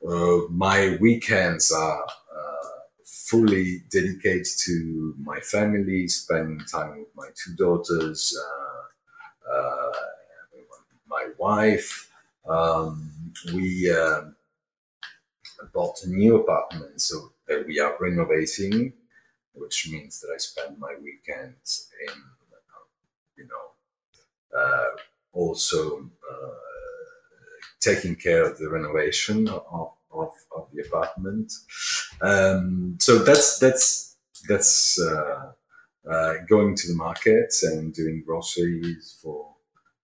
uh, 0.07 0.39
my 0.49 0.97
weekends 0.99 1.71
are 1.71 2.03
uh, 2.03 2.69
fully 3.05 3.83
dedicated 3.89 4.47
to 4.65 5.15
my 5.31 5.39
family, 5.39 6.07
spending 6.07 6.61
time 6.65 6.99
with 6.99 7.13
my 7.15 7.29
two 7.39 7.53
daughters, 7.55 8.37
uh, 8.47 9.53
uh, 9.53 9.91
my 11.07 11.25
wife. 11.37 12.09
Um, 12.47 12.93
we 13.53 13.91
um, 13.91 14.35
bought 15.73 16.03
a 16.03 16.09
new 16.09 16.35
apartment, 16.41 16.99
so 16.99 17.15
that 17.47 17.65
we 17.67 17.79
are 17.79 17.95
renovating, 17.99 18.93
which 19.53 19.89
means 19.91 20.19
that 20.19 20.31
I 20.35 20.37
spend 20.37 20.79
my 20.79 20.93
weekends 21.01 21.89
in, 22.07 22.17
also 25.33 26.09
taking 27.79 28.15
care 28.15 28.45
of 28.45 28.57
the 28.57 28.69
renovation 28.69 29.47
of, 29.49 29.93
of, 30.11 30.31
of 30.55 30.67
the 30.73 30.83
apartment. 30.83 31.51
Um, 32.21 32.97
so 32.99 33.19
that's 33.19 33.59
that's 33.59 34.17
that's 34.47 34.99
uh, 35.01 35.51
uh, 36.09 36.33
going 36.47 36.75
to 36.75 36.87
the 36.87 36.95
market 36.95 37.53
and 37.63 37.93
doing 37.93 38.23
groceries 38.25 39.17
for 39.21 39.47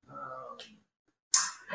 um, 0.09 0.57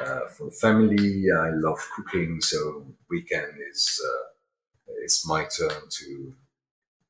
uh, 0.00 0.26
for 0.36 0.50
family. 0.50 1.26
I 1.30 1.50
love 1.50 1.80
cooking, 1.94 2.40
so 2.40 2.86
weekend 3.08 3.52
is 3.70 4.00
uh, 4.04 4.26
it's 5.02 5.26
my 5.26 5.44
turn 5.44 5.82
to 5.88 6.34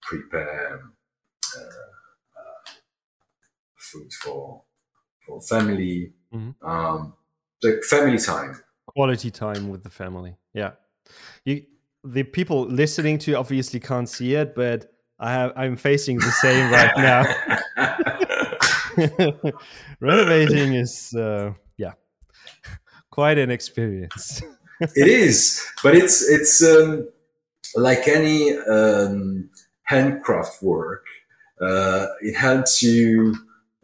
prepare 0.03 0.83
uh, 1.57 1.61
uh, 2.38 2.72
food 3.77 4.12
for 4.12 4.62
for 5.26 5.40
family. 5.40 6.12
Mm-hmm. 6.32 6.66
Um, 6.66 7.14
like 7.62 7.85
family 7.85 8.18
time 8.18 8.62
quality 8.87 9.30
time 9.30 9.68
with 9.68 9.82
the 9.82 9.90
family. 9.90 10.37
Yeah, 10.54 10.72
you 11.44 11.64
the 12.04 12.22
people 12.24 12.66
listening 12.66 13.18
to 13.18 13.35
obviously 13.35 13.80
can't 13.80 14.08
see 14.08 14.35
it, 14.35 14.54
but 14.54 14.92
I 15.18 15.32
have 15.32 15.52
I'm 15.56 15.76
facing 15.76 16.18
the 16.18 16.32
same 16.32 16.70
right 16.78 16.96
now. 16.96 17.24
Renovating 20.00 20.74
is 20.74 21.14
uh, 21.14 21.52
yeah, 21.76 21.92
quite 23.11 23.38
an 23.38 23.50
experience. 23.50 24.42
it 24.80 25.08
is, 25.08 25.64
but 25.82 25.94
it's 25.94 26.28
it's 26.28 26.62
um, 26.62 27.08
like 27.76 28.08
any 28.08 28.56
um, 28.56 29.50
handcraft 29.85 30.62
work. 30.62 31.06
Uh, 31.61 32.08
it 32.20 32.35
helps 32.35 32.82
you, 32.82 33.37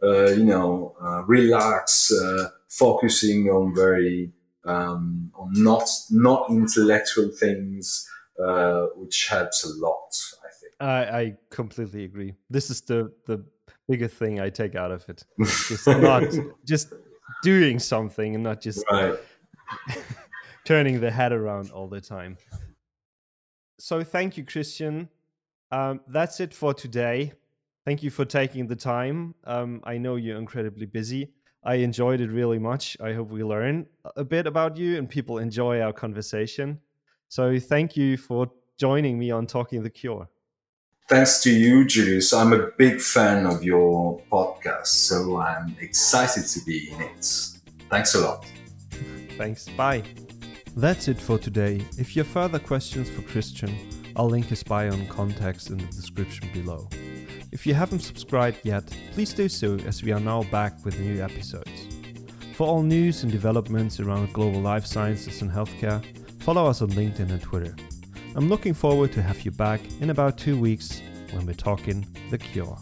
uh, 0.03 0.31
you 0.31 0.45
know, 0.45 0.95
uh, 1.01 1.23
relax, 1.25 2.11
uh, 2.11 2.49
focusing 2.69 3.49
on 3.49 3.75
very 3.75 4.31
um, 4.65 5.31
on 5.35 5.51
not 5.53 5.89
not 6.09 6.49
intellectual 6.49 7.29
things, 7.29 8.07
uh, 8.43 8.87
which 8.95 9.27
helps 9.27 9.63
a 9.63 9.69
lot. 9.77 10.15
I 10.43 10.51
think. 10.59 10.73
I, 10.79 11.19
I 11.19 11.37
completely 11.49 12.05
agree. 12.05 12.33
This 12.49 12.69
is 12.69 12.81
the 12.81 13.11
the 13.25 13.43
biggest 13.87 14.15
thing 14.15 14.39
I 14.39 14.49
take 14.49 14.75
out 14.75 14.91
of 14.91 15.07
it. 15.09 15.25
Just 15.39 15.87
not 15.87 16.23
just 16.65 16.93
doing 17.43 17.79
something 17.79 18.35
and 18.35 18.43
not 18.43 18.61
just 18.61 18.85
right. 18.91 19.15
turning 20.65 20.99
the 20.99 21.11
head 21.11 21.31
around 21.31 21.71
all 21.71 21.87
the 21.87 22.01
time. 22.01 22.37
So 23.79 24.03
thank 24.03 24.37
you, 24.37 24.43
Christian. 24.43 25.09
Um, 25.71 26.01
that's 26.07 26.39
it 26.39 26.53
for 26.53 26.73
today. 26.73 27.33
Thank 27.89 28.03
you 28.03 28.11
for 28.11 28.23
taking 28.23 28.67
the 28.67 28.75
time. 28.75 29.33
Um, 29.45 29.81
I 29.83 29.97
know 29.97 30.15
you're 30.15 30.37
incredibly 30.37 30.85
busy. 30.85 31.31
I 31.63 31.77
enjoyed 31.77 32.21
it 32.21 32.29
really 32.29 32.59
much. 32.59 32.95
I 33.01 33.13
hope 33.13 33.31
we 33.31 33.43
learn 33.43 33.87
a 34.15 34.23
bit 34.23 34.45
about 34.45 34.77
you 34.77 34.99
and 34.99 35.09
people 35.09 35.39
enjoy 35.39 35.81
our 35.81 35.91
conversation. 35.91 36.79
So 37.29 37.57
thank 37.57 37.97
you 37.97 38.15
for 38.15 38.51
joining 38.77 39.17
me 39.17 39.31
on 39.31 39.47
Talking 39.47 39.81
the 39.81 39.89
Cure. 39.89 40.29
Thanks 41.07 41.41
to 41.41 41.49
you, 41.51 41.83
Julius. 41.83 42.31
I'm 42.31 42.53
a 42.53 42.67
big 42.77 43.01
fan 43.01 43.47
of 43.47 43.63
your 43.63 44.21
podcast, 44.31 44.85
so 44.85 45.37
I'm 45.37 45.75
excited 45.81 46.45
to 46.45 46.63
be 46.67 46.91
in 46.91 47.01
it. 47.01 47.25
Thanks 47.89 48.13
a 48.13 48.19
lot. 48.19 48.45
Thanks. 49.35 49.67
Bye. 49.69 50.03
That's 50.77 51.07
it 51.07 51.19
for 51.19 51.39
today. 51.39 51.81
If 51.97 52.15
you 52.15 52.21
have 52.21 52.31
further 52.31 52.59
questions 52.59 53.09
for 53.09 53.23
Christian, 53.23 53.75
I'll 54.15 54.29
link 54.29 54.45
his 54.45 54.61
bio 54.61 54.91
and 54.91 55.09
contacts 55.09 55.71
in 55.71 55.79
the 55.79 55.85
description 55.85 56.49
below. 56.53 56.87
If 57.51 57.65
you 57.65 57.73
haven't 57.73 58.01
subscribed 58.01 58.59
yet, 58.63 58.85
please 59.13 59.33
do 59.33 59.49
so 59.49 59.75
as 59.87 60.03
we 60.03 60.11
are 60.11 60.19
now 60.19 60.43
back 60.43 60.85
with 60.85 60.99
new 60.99 61.23
episodes. 61.23 61.87
For 62.53 62.67
all 62.67 62.83
news 62.83 63.23
and 63.23 63.31
developments 63.31 63.99
around 63.99 64.33
global 64.33 64.61
life 64.61 64.85
sciences 64.85 65.41
and 65.41 65.49
healthcare, 65.49 66.03
follow 66.43 66.67
us 66.67 66.83
on 66.83 66.89
LinkedIn 66.89 67.31
and 67.31 67.41
Twitter. 67.41 67.75
I'm 68.35 68.49
looking 68.49 68.75
forward 68.75 69.11
to 69.13 69.23
have 69.23 69.41
you 69.41 69.51
back 69.51 69.81
in 69.99 70.11
about 70.11 70.37
two 70.37 70.59
weeks 70.59 71.01
when 71.31 71.47
we're 71.47 71.53
talking 71.53 72.05
The 72.29 72.37
Cure. 72.37 72.77